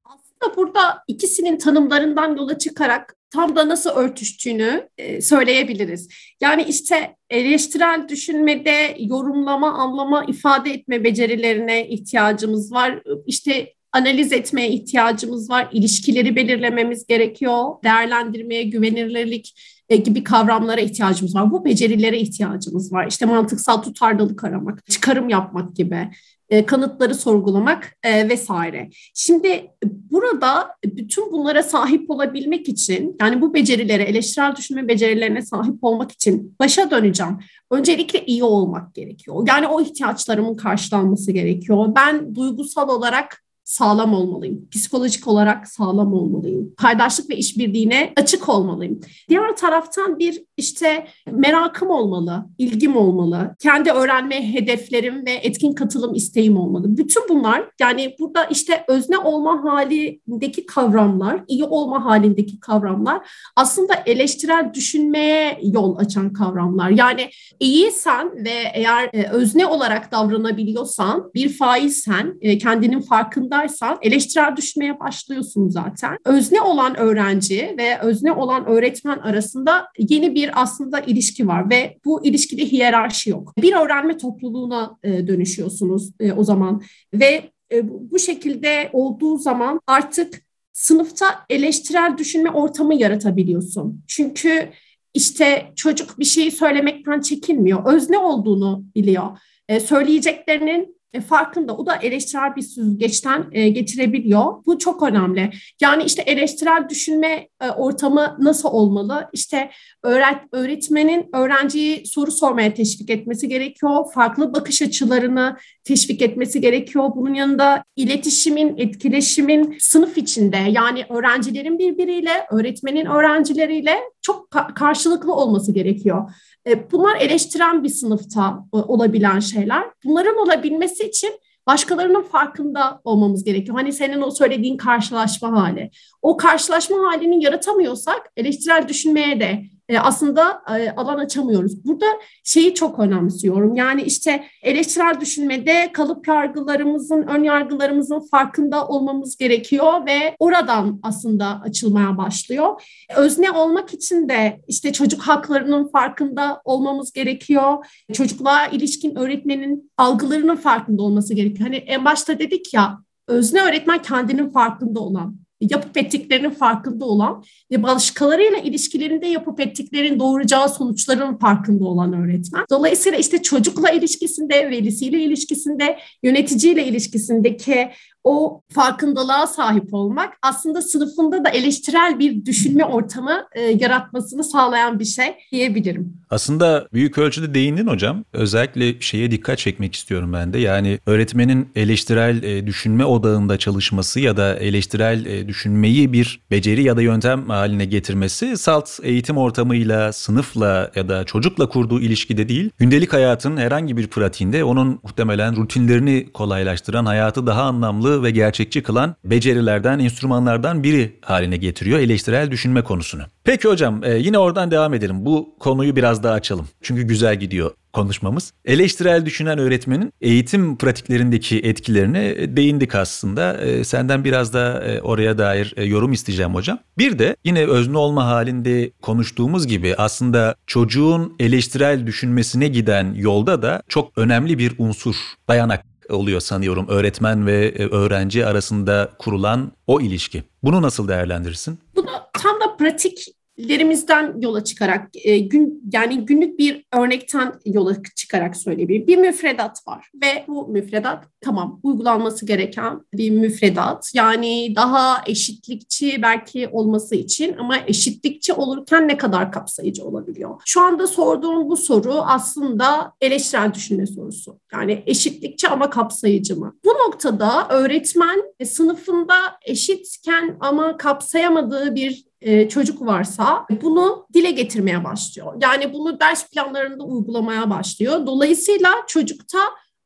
Aslında 0.06 0.58
burada 0.58 1.04
ikisinin 1.08 1.58
tanımlarından 1.58 2.38
yola 2.38 2.58
çıkarak 2.58 3.16
tam 3.30 3.56
da 3.56 3.70
nasıl 3.70 3.90
örtüştüğünü 3.90 4.90
e, 4.98 5.22
söyleyebiliriz. 5.22 6.10
Yani 6.42 6.64
işte 6.64 7.16
eleştirel 7.30 8.06
düşünmede 8.10 8.96
yorumlama, 9.00 9.74
anlama, 9.74 10.26
ifade 10.26 10.72
etme 10.72 11.04
becerilerine 11.04 11.88
ihtiyacımız 11.88 12.72
var. 12.72 13.04
İşte 13.26 13.74
analiz 13.92 14.34
etmeye 14.34 14.70
ihtiyacımız 14.70 15.50
var. 15.50 15.70
İlişkileri 15.72 16.36
belirlememiz 16.36 17.08
gerekiyor. 17.08 17.70
Değerlendirmeye, 17.84 18.64
güvenilirlik 18.64 19.60
e, 19.90 19.96
gibi 19.96 20.24
kavramlara 20.24 20.82
ihtiyacımız 20.82 21.36
var. 21.36 21.52
Bu 21.52 21.66
becerilere 21.66 22.20
ihtiyacımız 22.20 22.94
var. 22.94 23.08
İşte 23.08 23.26
mantıksal 23.26 23.78
tutarlılık 23.78 24.44
aramak, 24.44 24.86
çıkarım 24.86 25.30
yapmak 25.30 25.76
gibi 25.76 26.10
e, 26.50 26.66
kanıtları 26.66 27.16
sorgulamak 27.16 27.98
e, 28.04 28.30
vesaire. 28.30 28.90
Şimdi 29.14 29.72
burada 29.84 30.76
bütün 30.86 31.32
bunlara 31.32 31.64
sahip 31.64 32.10
olabilmek 32.10 32.70
için 32.70 33.16
yani 33.22 33.42
bu 33.42 33.54
becerilere, 33.54 34.04
eleştirel 34.04 34.56
düşünme 34.56 34.88
becerilerine 34.88 35.42
sahip 35.42 35.76
olmak 35.82 36.12
için 36.12 36.56
başa 36.60 36.92
döneceğim. 36.92 37.38
Öncelikle 37.72 38.26
iyi 38.26 38.44
olmak 38.44 38.96
gerekiyor. 38.96 39.46
Yani 39.48 39.68
o 39.68 39.82
ihtiyaçlarımın 39.82 40.56
karşılanması 40.56 41.32
gerekiyor. 41.32 41.96
Ben 41.96 42.36
duygusal 42.36 42.90
olarak 42.90 43.44
sağlam 43.70 44.14
olmalıyım. 44.14 44.70
Psikolojik 44.72 45.28
olarak 45.28 45.68
sağlam 45.68 46.14
olmalıyım. 46.14 46.74
Paydaşlık 46.78 47.30
ve 47.30 47.36
işbirliğine 47.36 48.14
açık 48.16 48.50
olmalıyım. 48.50 49.00
Diğer 49.30 49.56
taraftan 49.56 50.20
bir 50.20 50.44
işte 50.60 51.08
merakım 51.32 51.90
olmalı, 51.90 52.46
ilgim 52.58 52.98
olmalı. 52.98 53.56
Kendi 53.60 53.92
öğrenme 53.92 54.54
hedeflerim 54.54 55.26
ve 55.26 55.32
etkin 55.32 55.74
katılım 55.74 56.16
isteğim 56.16 56.58
olmalı. 56.58 56.98
Bütün 56.98 57.24
bunlar 57.30 57.64
yani 57.80 58.16
burada 58.20 58.46
işte 58.46 58.86
özne 58.88 59.18
olma 59.18 59.64
halindeki 59.64 60.66
kavramlar, 60.66 61.44
iyi 61.48 61.64
olma 61.64 62.06
halindeki 62.06 62.60
kavramlar 62.60 63.30
aslında 63.56 63.94
eleştirel 64.06 64.72
düşünmeye 64.74 65.60
yol 65.64 65.98
açan 65.98 66.34
kavramlar. 66.34 66.90
Yani 66.90 67.30
iyiysen 67.60 68.32
ve 68.46 68.54
eğer 68.74 69.10
e, 69.14 69.30
özne 69.30 69.66
olarak 69.66 70.12
davranabiliyorsan, 70.12 71.32
bir 71.36 71.50
failsen, 71.50 72.38
e, 72.42 72.58
kendinin 72.58 73.02
farkında 73.02 73.50
farkındaysan 73.50 73.98
eleştirel 74.02 74.56
düşmeye 74.56 75.00
başlıyorsun 75.00 75.70
zaten. 75.70 76.18
Özne 76.26 76.62
olan 76.62 76.98
öğrenci 76.98 77.76
ve 77.78 78.00
özne 78.00 78.32
olan 78.32 78.66
öğretmen 78.66 79.18
arasında 79.18 79.88
yeni 79.98 80.36
bir 80.36 80.49
aslında 80.54 81.00
ilişki 81.00 81.48
var 81.48 81.70
ve 81.70 81.98
bu 82.06 82.26
ilişkide 82.26 82.66
hiyerarşi 82.66 83.30
yok. 83.30 83.54
Bir 83.58 83.74
öğrenme 83.74 84.18
topluluğuna 84.18 84.98
e, 85.04 85.28
dönüşüyorsunuz 85.28 86.12
e, 86.20 86.32
o 86.32 86.44
zaman 86.44 86.82
ve 87.14 87.52
e, 87.72 88.12
bu 88.12 88.20
şekilde 88.20 88.90
olduğu 88.94 89.38
zaman 89.38 89.82
artık 89.88 90.42
sınıfta 90.74 91.26
eleştirel 91.50 92.18
düşünme 92.18 92.50
ortamı 92.50 92.96
yaratabiliyorsun. 92.96 94.04
Çünkü 94.08 94.70
işte 95.14 95.72
çocuk 95.76 96.20
bir 96.20 96.26
şeyi 96.26 96.52
söylemekten 96.52 97.22
çekinmiyor. 97.22 97.94
Özne 97.94 98.18
olduğunu 98.18 98.84
biliyor. 98.96 99.38
Söyleyeceklerinin 99.86 100.99
e, 101.14 101.22
farkında. 101.22 101.78
O 101.78 101.86
da 101.86 101.96
eleştirel 101.96 102.56
bir 102.56 102.62
süzgeçten 102.62 103.46
e, 103.52 103.70
geçirebiliyor. 103.70 104.66
Bu 104.66 104.78
çok 104.78 105.04
önemli. 105.04 105.50
Yani 105.82 106.04
işte 106.04 106.22
eleştirel 106.22 106.90
düşünme 106.90 107.48
e, 107.62 107.70
ortamı 107.70 108.38
nasıl 108.40 108.70
olmalı? 108.70 109.30
İşte 109.34 109.70
öğret 110.04 110.38
öğretmenin 110.52 111.30
öğrenciyi 111.34 112.06
soru 112.06 112.32
sormaya 112.32 112.74
teşvik 112.74 113.10
etmesi 113.10 113.48
gerekiyor. 113.48 114.06
Farklı 114.14 114.54
bakış 114.54 114.82
açılarını 114.82 115.58
teşvik 115.84 116.22
etmesi 116.22 116.62
gerekiyor. 116.62 117.10
Bunun 117.16 117.34
yanında 117.34 117.84
iletişimin, 117.96 118.78
etkileşimin 118.78 119.78
sınıf 119.80 120.18
içinde 120.18 120.58
yani 120.58 121.06
öğrencilerin 121.10 121.80
birbiriyle, 121.80 122.46
öğretmenin 122.52 123.06
öğrencileriyle 123.06 124.00
çok 124.22 124.50
ka- 124.50 124.74
karşılıklı 124.74 125.34
olması 125.34 125.72
gerekiyor. 125.72 126.30
E, 126.68 126.92
bunlar 126.92 127.16
eleştiren 127.16 127.84
bir 127.84 127.90
sınıfta 127.90 128.66
e, 128.74 128.78
olabilen 128.78 129.40
şeyler. 129.40 129.84
Bunların 130.06 130.38
olabilmesi 130.38 130.99
için 131.04 131.40
başkalarının 131.68 132.24
farkında 132.24 133.02
olmamız 133.04 133.44
gerekiyor. 133.44 133.78
Hani 133.78 133.94
senin 133.94 134.22
o 134.22 134.32
söylediğin 134.32 134.78
karşılaşma 134.78 135.52
hali. 135.52 135.92
O 136.22 136.38
karşılaşma 136.38 136.98
halini 136.98 137.44
yaratamıyorsak 137.44 138.32
eleştirel 138.38 138.88
düşünmeye 138.88 139.40
de 139.40 139.64
e, 139.90 140.00
aslında 140.00 140.62
e, 140.78 140.90
alan 140.90 141.18
açamıyoruz. 141.18 141.86
Burada 141.86 142.06
şeyi 142.44 142.74
çok 142.74 143.00
önemsiyorum. 143.00 143.76
Yani 143.76 144.02
işte 144.02 144.44
eleştirel 144.64 145.20
düşünmede 145.22 145.92
kalıp 145.94 146.28
yargılarımızın, 146.28 147.22
ön 147.22 147.44
yargılarımızın 147.44 148.20
farkında 148.20 148.88
olmamız 148.88 149.38
gerekiyor 149.38 150.06
ve 150.06 150.36
oradan 150.40 151.00
aslında 151.04 151.62
açılmaya 151.64 152.18
başlıyor. 152.18 152.82
Özne 153.16 153.52
olmak 153.52 153.94
için 153.94 154.30
de 154.30 154.62
işte 154.68 154.94
çocuk 154.94 155.22
haklarının 155.22 155.88
farkında 155.88 156.62
olmamız 156.66 157.14
gerekiyor. 157.14 157.86
Çocukluğa 158.14 158.68
ilişkin 158.68 159.16
öğretmenin 159.16 159.92
algılarının 159.98 160.56
farkında 160.56 161.02
olması 161.04 161.34
gerekiyor. 161.34 161.70
Hani 161.70 161.76
en 161.76 162.06
başta 162.06 162.40
dedik 162.40 162.74
ya 162.74 163.00
özne 163.28 163.62
öğretmen 163.62 164.02
kendinin 164.02 164.50
farkında 164.50 165.00
olan 165.00 165.49
yapıp 165.62 165.98
ettiklerinin 165.98 166.50
farkında 166.50 167.06
olan 167.06 167.44
ve 167.72 167.84
başkalarıyla 167.84 168.58
ilişkilerinde 168.58 169.28
yapıp 169.28 169.60
ettiklerin 169.60 170.20
doğuracağı 170.20 170.70
sonuçların 170.70 171.38
farkında 171.38 171.86
olan 171.86 172.14
öğretmen. 172.14 172.66
Dolayısıyla 172.70 173.18
işte 173.18 173.42
çocukla 173.42 173.90
ilişkisinde, 173.90 174.70
velisiyle 174.70 175.24
ilişkisinde, 175.24 176.00
yöneticiyle 176.24 176.88
ilişkisindeki 176.88 177.90
o 178.24 178.62
farkındalığa 178.74 179.48
sahip 179.48 179.94
olmak 179.94 180.34
aslında 180.42 180.82
sınıfında 180.82 181.46
da 181.46 181.50
eleştirel 181.50 182.20
bir 182.20 182.46
düşünme 182.46 182.86
ortamı 182.86 183.44
e, 183.56 183.62
yaratmasını 183.62 184.44
sağlayan 184.44 185.00
bir 185.00 185.06
şey 185.06 185.36
diyebilirim. 185.52 186.14
Aslında 186.30 186.88
büyük 186.94 187.18
ölçüde 187.18 187.54
değindin 187.54 187.88
hocam. 187.88 188.26
Özellikle 188.34 189.02
şeye 189.02 189.32
dikkat 189.32 189.58
çekmek 189.58 189.96
istiyorum 189.96 190.34
ben 190.34 190.54
de. 190.54 190.60
Yani 190.60 191.00
öğretmenin 191.06 191.70
eleştirel 191.76 192.44
e, 192.44 192.68
düşünme 192.68 193.06
odağında 193.06 193.58
çalışması 193.58 194.20
ya 194.20 194.38
da 194.38 194.56
eleştirel 194.56 195.26
e, 195.26 195.48
düşünmeyi 195.48 196.14
bir 196.14 196.42
beceri 196.52 196.84
ya 196.84 196.98
da 196.98 197.02
yöntem 197.02 197.50
haline 197.50 197.86
getirmesi 197.86 198.58
salt 198.58 198.90
eğitim 199.04 199.38
ortamıyla, 199.38 200.14
sınıfla 200.14 200.92
ya 200.96 201.10
da 201.10 201.24
çocukla 201.24 201.70
kurduğu 201.70 202.02
ilişkide 202.02 202.50
değil, 202.50 202.70
gündelik 202.78 203.14
hayatın 203.14 203.58
herhangi 203.58 203.98
bir 203.98 204.08
pratiğinde 204.08 204.64
onun 204.64 205.00
muhtemelen 205.04 205.56
rutinlerini 205.56 206.28
kolaylaştıran, 206.34 207.06
hayatı 207.06 207.48
daha 207.48 207.64
anlamlı 207.64 208.09
ve 208.24 208.32
gerçekçi 208.32 208.84
kılan 208.84 209.16
becerilerden, 209.24 210.00
enstrümanlardan 210.00 210.84
biri 210.84 211.20
haline 211.22 211.58
getiriyor 211.58 212.00
eleştirel 212.00 212.52
düşünme 212.52 212.84
konusunu. 212.84 213.22
Peki 213.44 213.68
hocam 213.68 214.04
e, 214.04 214.18
yine 214.18 214.38
oradan 214.38 214.72
devam 214.72 214.94
edelim. 214.94 215.26
Bu 215.26 215.56
konuyu 215.60 215.96
biraz 215.96 216.24
daha 216.24 216.34
açalım. 216.34 216.68
Çünkü 216.82 217.02
güzel 217.02 217.40
gidiyor 217.40 217.72
konuşmamız. 217.94 218.54
Eleştirel 218.66 219.26
düşünen 219.26 219.60
öğretmenin 219.60 220.14
eğitim 220.22 220.78
pratiklerindeki 220.78 221.60
etkilerine 221.60 222.56
değindik 222.58 222.96
aslında. 222.96 223.58
E, 223.58 223.84
senden 223.84 224.24
biraz 224.24 224.54
da 224.54 224.84
e, 224.84 225.02
oraya 225.02 225.38
dair 225.38 225.74
e, 225.78 225.84
yorum 225.84 226.12
isteyeceğim 226.12 226.56
hocam. 226.56 226.80
Bir 226.98 227.20
de 227.20 227.36
yine 227.44 227.66
özne 227.66 227.98
olma 227.98 228.26
halinde 228.26 228.92
konuştuğumuz 229.02 229.68
gibi 229.68 229.96
aslında 229.98 230.56
çocuğun 230.68 231.36
eleştirel 231.40 232.08
düşünmesine 232.08 232.68
giden 232.68 233.14
yolda 233.14 233.62
da 233.62 233.82
çok 233.88 234.18
önemli 234.18 234.58
bir 234.58 234.74
unsur, 234.78 235.16
dayanak 235.50 235.90
oluyor 236.10 236.40
sanıyorum 236.40 236.88
öğretmen 236.88 237.46
ve 237.46 237.66
e, 237.68 237.86
öğrenci 237.88 238.46
arasında 238.46 239.10
kurulan 239.20 239.72
o 239.88 240.02
ilişki. 240.02 240.44
Bunu 240.64 240.82
nasıl 240.82 241.08
değerlendirirsin? 241.08 241.80
Bunu 241.96 242.10
tam 242.34 242.60
da 242.60 242.78
pratik 242.78 243.28
lerimizden 243.60 244.36
yola 244.42 244.64
çıkarak 244.64 245.10
e, 245.24 245.40
gün 245.40 245.90
yani 245.94 246.26
günlük 246.26 246.60
bir 246.60 246.86
örnekten 246.94 247.54
yola 247.66 247.96
çıkarak 248.16 248.58
söyleyebilirim. 248.58 249.08
Bir 249.08 249.18
müfredat 249.18 249.88
var 249.88 250.12
ve 250.22 250.46
bu 250.48 250.68
müfredat 250.68 251.26
tamam 251.42 251.80
uygulanması 251.84 252.46
gereken 252.46 253.02
bir 253.14 253.30
müfredat. 253.30 254.12
Yani 254.14 254.74
daha 254.76 255.24
eşitlikçi 255.28 256.22
belki 256.22 256.68
olması 256.68 257.16
için 257.16 257.56
ama 257.58 257.78
eşitlikçi 257.88 258.54
olurken 258.54 259.08
ne 259.08 259.18
kadar 259.18 259.52
kapsayıcı 259.52 260.04
olabiliyor? 260.04 260.62
Şu 260.66 260.82
anda 260.82 261.08
sorduğum 261.08 261.70
bu 261.70 261.78
soru 261.78 262.14
aslında 262.14 263.14
eleştirel 263.22 263.74
düşünme 263.74 264.08
sorusu. 264.08 264.60
Yani 264.74 265.04
eşitlikçi 265.06 265.68
ama 265.68 265.90
kapsayıcı 265.90 266.60
mı? 266.60 266.76
Bu 266.86 266.90
noktada 266.90 267.68
öğretmen 267.70 268.44
e, 268.60 268.66
sınıfında 268.66 269.36
eşitken 269.66 270.58
ama 270.60 270.98
kapsayamadığı 270.98 271.96
bir 271.96 272.29
e, 272.42 272.70
çocuk 272.70 273.02
varsa 273.02 273.66
bunu 273.82 274.28
dile 274.34 274.52
getirmeye 274.52 275.04
başlıyor. 275.04 275.54
Yani 275.62 275.94
bunu 275.94 276.20
ders 276.20 276.50
planlarında 276.50 277.04
uygulamaya 277.04 277.70
başlıyor. 277.70 278.26
Dolayısıyla 278.28 278.90
çocukta 279.08 279.60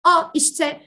a 0.03 0.23
işte 0.33 0.81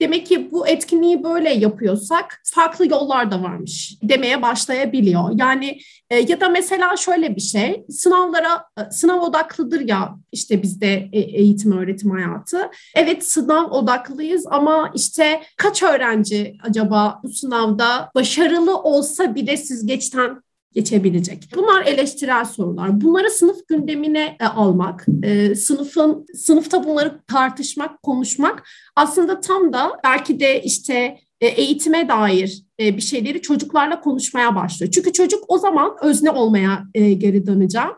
demek 0.00 0.26
ki 0.26 0.48
bu 0.52 0.68
etkinliği 0.68 1.24
böyle 1.24 1.50
yapıyorsak 1.50 2.42
farklı 2.44 2.90
yollar 2.90 3.30
da 3.30 3.42
varmış 3.42 3.98
demeye 4.02 4.42
başlayabiliyor. 4.42 5.30
Yani 5.34 5.78
e, 6.10 6.18
ya 6.18 6.40
da 6.40 6.48
mesela 6.48 6.96
şöyle 6.96 7.36
bir 7.36 7.40
şey 7.40 7.84
sınavlara 7.90 8.64
e, 8.78 8.90
sınav 8.90 9.20
odaklıdır 9.20 9.80
ya 9.80 10.16
işte 10.32 10.62
bizde 10.62 11.08
eğitim 11.12 11.72
öğretim 11.72 12.10
hayatı. 12.10 12.70
Evet 12.94 13.26
sınav 13.26 13.70
odaklıyız 13.70 14.46
ama 14.50 14.92
işte 14.94 15.42
kaç 15.56 15.82
öğrenci 15.82 16.56
acaba 16.62 17.20
bu 17.22 17.28
sınavda 17.28 18.10
başarılı 18.14 18.78
olsa 18.78 19.34
bile 19.34 19.56
süzgeçten 19.56 20.42
geçebilecek. 20.74 21.48
Bunlar 21.56 21.86
eleştirel 21.86 22.44
sorular. 22.44 23.00
Bunları 23.00 23.30
sınıf 23.30 23.68
gündemine 23.68 24.36
e, 24.40 24.44
almak, 24.44 25.06
e, 25.22 25.54
sınıfın 25.54 26.26
sınıfta 26.34 26.84
bunları 26.84 27.20
tartışmak, 27.26 28.02
konuşmak 28.02 28.68
aslında 28.96 29.40
tam 29.40 29.72
da 29.72 30.00
belki 30.04 30.40
de 30.40 30.62
işte 30.62 31.18
e, 31.40 31.46
eğitime 31.46 32.08
dair 32.08 32.62
bir 32.96 33.02
şeyleri 33.02 33.42
çocuklarla 33.42 34.00
konuşmaya 34.00 34.56
başlıyor. 34.56 34.92
Çünkü 34.92 35.12
çocuk 35.12 35.44
o 35.48 35.58
zaman 35.58 35.96
özne 36.02 36.30
olmaya 36.30 36.84
e, 36.94 37.12
geri 37.12 37.46
döneceğim. 37.46 37.90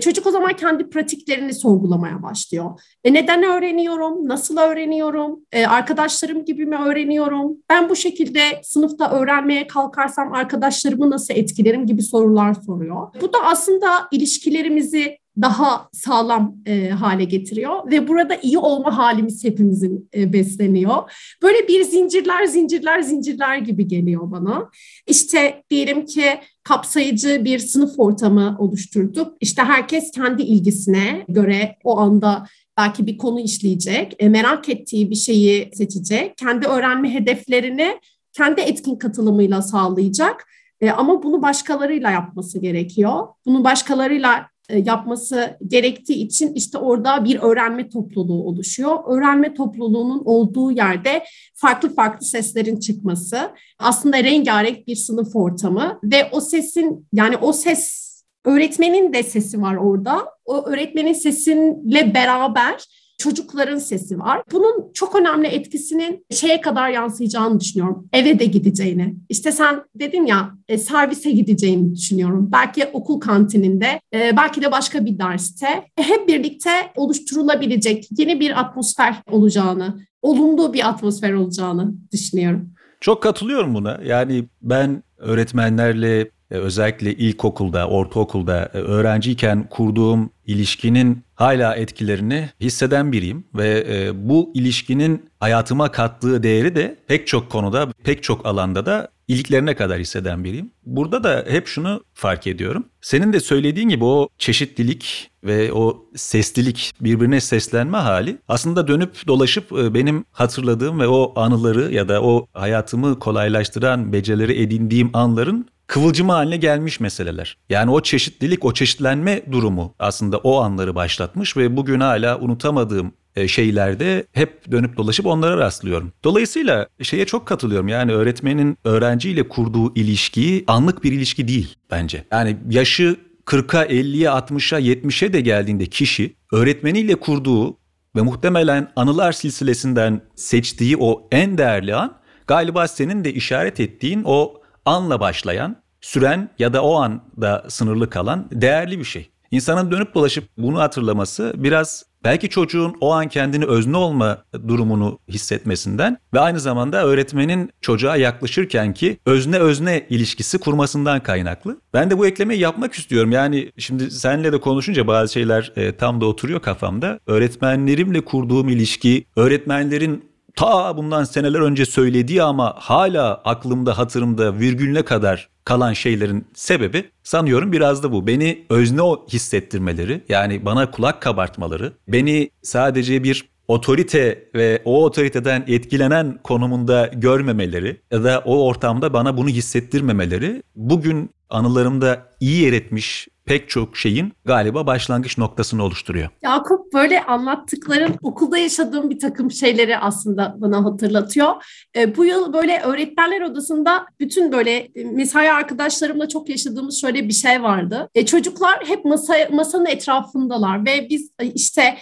Çocuk 0.00 0.26
o 0.26 0.30
zaman 0.30 0.52
kendi 0.52 0.90
pratiklerini 0.90 1.54
sorgulamaya 1.54 2.22
başlıyor. 2.22 2.80
Neden 3.04 3.42
öğreniyorum? 3.42 4.28
Nasıl 4.28 4.56
öğreniyorum? 4.56 5.40
Arkadaşlarım 5.68 6.44
gibi 6.44 6.66
mi 6.66 6.76
öğreniyorum? 6.76 7.56
Ben 7.70 7.88
bu 7.88 7.96
şekilde 7.96 8.40
sınıfta 8.62 9.10
öğrenmeye 9.10 9.66
kalkarsam 9.66 10.32
arkadaşlarımı 10.32 11.10
nasıl 11.10 11.34
etkilerim 11.34 11.86
gibi 11.86 12.02
sorular 12.02 12.54
soruyor. 12.54 13.08
Bu 13.20 13.32
da 13.32 13.38
aslında 13.42 14.08
ilişkilerimizi 14.12 15.18
daha 15.42 15.88
sağlam 15.92 16.56
e, 16.66 16.88
hale 16.88 17.24
getiriyor 17.24 17.90
ve 17.90 18.08
burada 18.08 18.34
iyi 18.34 18.58
olma 18.58 18.98
halimiz 18.98 19.44
hepimizin 19.44 20.08
e, 20.14 20.32
besleniyor. 20.32 21.12
Böyle 21.42 21.68
bir 21.68 21.82
zincirler 21.82 22.44
zincirler 22.44 23.00
zincirler 23.00 23.58
gibi 23.58 23.88
geliyor 23.88 24.30
bana. 24.30 24.70
İşte 25.06 25.62
diyelim 25.70 26.06
ki 26.06 26.24
kapsayıcı 26.62 27.44
bir 27.44 27.58
sınıf 27.58 27.90
ortamı 27.98 28.56
oluşturduk. 28.58 29.36
İşte 29.40 29.62
herkes 29.62 30.10
kendi 30.10 30.42
ilgisine 30.42 31.24
göre 31.28 31.76
o 31.84 31.98
anda 31.98 32.46
belki 32.78 33.06
bir 33.06 33.18
konu 33.18 33.40
işleyecek, 33.40 34.14
e, 34.18 34.28
merak 34.28 34.68
ettiği 34.68 35.10
bir 35.10 35.16
şeyi 35.16 35.70
seçecek, 35.74 36.36
kendi 36.36 36.66
öğrenme 36.66 37.14
hedeflerini 37.14 38.00
kendi 38.32 38.60
etkin 38.60 38.96
katılımıyla 38.96 39.62
sağlayacak. 39.62 40.46
E, 40.80 40.90
ama 40.90 41.22
bunu 41.22 41.42
başkalarıyla 41.42 42.10
yapması 42.10 42.58
gerekiyor. 42.58 43.26
Bunu 43.46 43.64
başkalarıyla 43.64 44.48
yapması 44.74 45.58
gerektiği 45.66 46.14
için 46.14 46.54
işte 46.54 46.78
orada 46.78 47.24
bir 47.24 47.38
öğrenme 47.38 47.88
topluluğu 47.88 48.44
oluşuyor. 48.44 48.98
Öğrenme 49.06 49.54
topluluğunun 49.54 50.22
olduğu 50.24 50.70
yerde 50.70 51.24
farklı 51.54 51.94
farklı 51.94 52.26
seslerin 52.26 52.80
çıkması 52.80 53.50
aslında 53.78 54.24
rengarenk 54.24 54.86
bir 54.86 54.96
sınıf 54.96 55.36
ortamı 55.36 56.00
ve 56.04 56.28
o 56.32 56.40
sesin 56.40 57.08
yani 57.12 57.36
o 57.36 57.52
ses 57.52 58.06
öğretmenin 58.44 59.12
de 59.12 59.22
sesi 59.22 59.62
var 59.62 59.76
orada. 59.76 60.28
O 60.44 60.66
öğretmenin 60.66 61.12
sesinle 61.12 62.14
beraber 62.14 62.84
çocukların 63.18 63.78
sesi 63.78 64.18
var. 64.18 64.42
Bunun 64.52 64.92
çok 64.94 65.16
önemli 65.16 65.46
etkisinin 65.46 66.26
şeye 66.30 66.60
kadar 66.60 66.90
yansıyacağını 66.90 67.60
düşünüyorum. 67.60 68.08
Eve 68.12 68.38
de 68.38 68.44
gideceğini. 68.44 69.14
İşte 69.28 69.52
sen 69.52 69.82
dedin 69.94 70.26
ya 70.26 70.50
e, 70.68 70.78
servise 70.78 71.30
gideceğini 71.30 71.94
düşünüyorum. 71.94 72.48
Belki 72.52 72.86
okul 72.92 73.20
kantininde, 73.20 74.00
e, 74.14 74.36
belki 74.36 74.62
de 74.62 74.72
başka 74.72 75.04
bir 75.04 75.18
derste 75.18 75.66
e, 75.98 76.02
hep 76.02 76.28
birlikte 76.28 76.70
oluşturulabilecek 76.96 78.08
yeni 78.18 78.40
bir 78.40 78.60
atmosfer 78.60 79.22
olacağını, 79.30 80.00
olumlu 80.22 80.72
bir 80.72 80.88
atmosfer 80.88 81.32
olacağını 81.32 81.94
düşünüyorum. 82.12 82.70
Çok 83.00 83.22
katılıyorum 83.22 83.74
buna. 83.74 84.00
Yani 84.04 84.44
ben 84.62 85.02
öğretmenlerle 85.18 86.30
özellikle 86.50 87.14
ilkokulda, 87.14 87.88
ortaokulda 87.88 88.68
öğrenciyken 88.72 89.68
kurduğum 89.70 90.30
ilişkinin 90.46 91.25
hala 91.36 91.76
etkilerini 91.76 92.50
hisseden 92.60 93.12
biriyim 93.12 93.44
ve 93.54 93.86
e, 93.88 94.28
bu 94.28 94.50
ilişkinin 94.54 95.30
hayatıma 95.40 95.92
kattığı 95.92 96.42
değeri 96.42 96.76
de 96.76 96.96
pek 97.06 97.26
çok 97.26 97.50
konuda, 97.50 97.88
pek 98.04 98.22
çok 98.22 98.46
alanda 98.46 98.86
da 98.86 99.08
iliklerine 99.28 99.74
kadar 99.74 99.98
hisseden 99.98 100.44
biriyim. 100.44 100.70
Burada 100.86 101.24
da 101.24 101.44
hep 101.48 101.66
şunu 101.66 102.04
fark 102.14 102.46
ediyorum. 102.46 102.86
Senin 103.00 103.32
de 103.32 103.40
söylediğin 103.40 103.88
gibi 103.88 104.04
o 104.04 104.28
çeşitlilik 104.38 105.30
ve 105.44 105.72
o 105.72 106.06
seslilik, 106.16 106.92
birbirine 107.00 107.40
seslenme 107.40 107.98
hali 107.98 108.38
aslında 108.48 108.88
dönüp 108.88 109.26
dolaşıp 109.26 109.70
benim 109.70 110.24
hatırladığım 110.32 111.00
ve 111.00 111.08
o 111.08 111.32
anıları 111.36 111.94
ya 111.94 112.08
da 112.08 112.22
o 112.22 112.46
hayatımı 112.52 113.18
kolaylaştıran 113.18 114.12
becerileri 114.12 114.62
edindiğim 114.62 115.10
anların 115.12 115.66
kıvılcımı 115.86 116.32
haline 116.32 116.56
gelmiş 116.56 117.00
meseleler. 117.00 117.56
Yani 117.68 117.90
o 117.90 118.00
çeşitlilik, 118.00 118.64
o 118.64 118.72
çeşitlenme 118.72 119.42
durumu 119.52 119.94
aslında 119.98 120.38
o 120.38 120.60
anları 120.60 120.94
başlatmış 120.94 121.56
ve 121.56 121.76
bugün 121.76 122.00
hala 122.00 122.38
unutamadığım 122.40 123.06
e, 123.06 123.12
şeylerde 123.46 124.26
hep 124.32 124.70
dönüp 124.70 124.96
dolaşıp 124.96 125.26
onlara 125.26 125.56
rastlıyorum. 125.56 126.12
Dolayısıyla 126.24 126.88
şeye 127.02 127.26
çok 127.26 127.46
katılıyorum. 127.46 127.88
Yani 127.88 128.12
öğretmenin 128.12 128.78
öğrenciyle 128.84 129.48
kurduğu 129.48 129.94
ilişkiyi 129.94 130.64
anlık 130.66 131.04
bir 131.04 131.12
ilişki 131.12 131.48
değil 131.48 131.74
bence. 131.90 132.24
Yani 132.32 132.56
yaşı 132.70 133.16
40'a, 133.46 133.84
50'ye, 133.84 134.28
60'a, 134.28 134.80
70'e 134.80 135.32
de 135.32 135.40
geldiğinde 135.40 135.86
kişi 135.86 136.36
öğretmeniyle 136.52 137.14
kurduğu 137.14 137.78
ve 138.16 138.22
muhtemelen 138.22 138.92
anılar 138.96 139.32
silsilesinden 139.32 140.20
seçtiği 140.36 140.96
o 140.96 141.28
en 141.32 141.58
değerli 141.58 141.94
an 141.94 142.18
galiba 142.46 142.88
senin 142.88 143.24
de 143.24 143.32
işaret 143.32 143.80
ettiğin 143.80 144.22
o 144.24 144.54
anla 144.84 145.20
başlayan, 145.20 145.82
süren 146.00 146.50
ya 146.58 146.72
da 146.72 146.82
o 146.82 146.94
anda 146.94 147.64
sınırlı 147.68 148.10
kalan 148.10 148.48
değerli 148.52 148.98
bir 148.98 149.04
şey. 149.04 149.30
İnsanın 149.50 149.90
dönüp 149.90 150.14
dolaşıp 150.14 150.44
bunu 150.58 150.78
hatırlaması 150.78 151.52
biraz 151.56 152.04
belki 152.26 152.48
çocuğun 152.48 152.96
o 153.00 153.12
an 153.12 153.28
kendini 153.28 153.64
özne 153.64 153.96
olma 153.96 154.42
durumunu 154.68 155.18
hissetmesinden 155.28 156.18
ve 156.34 156.40
aynı 156.40 156.60
zamanda 156.60 157.04
öğretmenin 157.04 157.70
çocuğa 157.80 158.16
yaklaşırken 158.16 158.94
ki 158.94 159.18
özne 159.26 159.58
özne 159.58 160.06
ilişkisi 160.10 160.58
kurmasından 160.58 161.22
kaynaklı. 161.22 161.80
Ben 161.94 162.10
de 162.10 162.18
bu 162.18 162.26
eklemeyi 162.26 162.60
yapmak 162.60 162.94
istiyorum. 162.94 163.32
Yani 163.32 163.72
şimdi 163.78 164.10
senle 164.10 164.52
de 164.52 164.60
konuşunca 164.60 165.06
bazı 165.06 165.32
şeyler 165.32 165.72
e, 165.76 165.96
tam 165.96 166.20
da 166.20 166.26
oturuyor 166.26 166.60
kafamda. 166.60 167.20
Öğretmenlerimle 167.26 168.20
kurduğum 168.20 168.68
ilişki, 168.68 169.24
öğretmenlerin 169.36 170.24
ta 170.56 170.96
bundan 170.96 171.24
seneler 171.24 171.60
önce 171.60 171.86
söylediği 171.86 172.42
ama 172.42 172.74
hala 172.78 173.34
aklımda 173.44 173.98
hatırımda 173.98 174.58
virgülüne 174.58 175.02
kadar 175.02 175.48
kalan 175.64 175.92
şeylerin 175.92 176.46
sebebi 176.54 177.10
sanıyorum 177.22 177.72
biraz 177.72 178.02
da 178.02 178.12
bu. 178.12 178.26
Beni 178.26 178.64
özne 178.70 179.02
hissettirmeleri 179.28 180.24
yani 180.28 180.64
bana 180.64 180.90
kulak 180.90 181.22
kabartmaları, 181.22 181.92
beni 182.08 182.50
sadece 182.62 183.24
bir 183.24 183.48
otorite 183.68 184.48
ve 184.54 184.82
o 184.84 185.04
otoriteden 185.04 185.64
etkilenen 185.66 186.38
konumunda 186.44 187.10
görmemeleri 187.14 188.00
ya 188.10 188.24
da 188.24 188.42
o 188.44 188.66
ortamda 188.66 189.12
bana 189.12 189.36
bunu 189.36 189.48
hissettirmemeleri 189.48 190.62
bugün 190.76 191.30
anılarımda 191.50 192.28
iyi 192.40 192.62
yer 192.62 192.72
etmiş 192.72 193.28
pek 193.46 193.68
çok 193.68 193.96
şeyin 193.96 194.32
galiba 194.44 194.86
başlangıç 194.86 195.38
noktasını 195.38 195.84
oluşturuyor. 195.84 196.28
Yakup 196.42 196.92
böyle 196.92 197.22
anlattıkların 197.22 198.14
okulda 198.22 198.58
yaşadığım 198.58 199.10
bir 199.10 199.18
takım 199.18 199.50
şeyleri 199.50 199.98
aslında 199.98 200.54
bana 200.58 200.84
hatırlatıyor. 200.84 201.54
E, 201.96 202.16
bu 202.16 202.24
yıl 202.24 202.52
böyle 202.52 202.80
öğretmenler 202.80 203.40
odasında 203.40 204.06
bütün 204.20 204.52
böyle 204.52 204.88
mesai 205.12 205.52
arkadaşlarımla 205.52 206.28
çok 206.28 206.48
yaşadığımız 206.48 207.00
şöyle 207.00 207.28
bir 207.28 207.32
şey 207.32 207.62
vardı. 207.62 208.08
E, 208.14 208.26
çocuklar 208.26 208.84
hep 208.86 209.04
masa, 209.04 209.34
masanın 209.52 209.86
etrafındalar 209.86 210.86
ve 210.86 211.06
biz 211.10 211.30
e, 211.38 211.46
işte 211.46 211.82
e, 211.82 211.96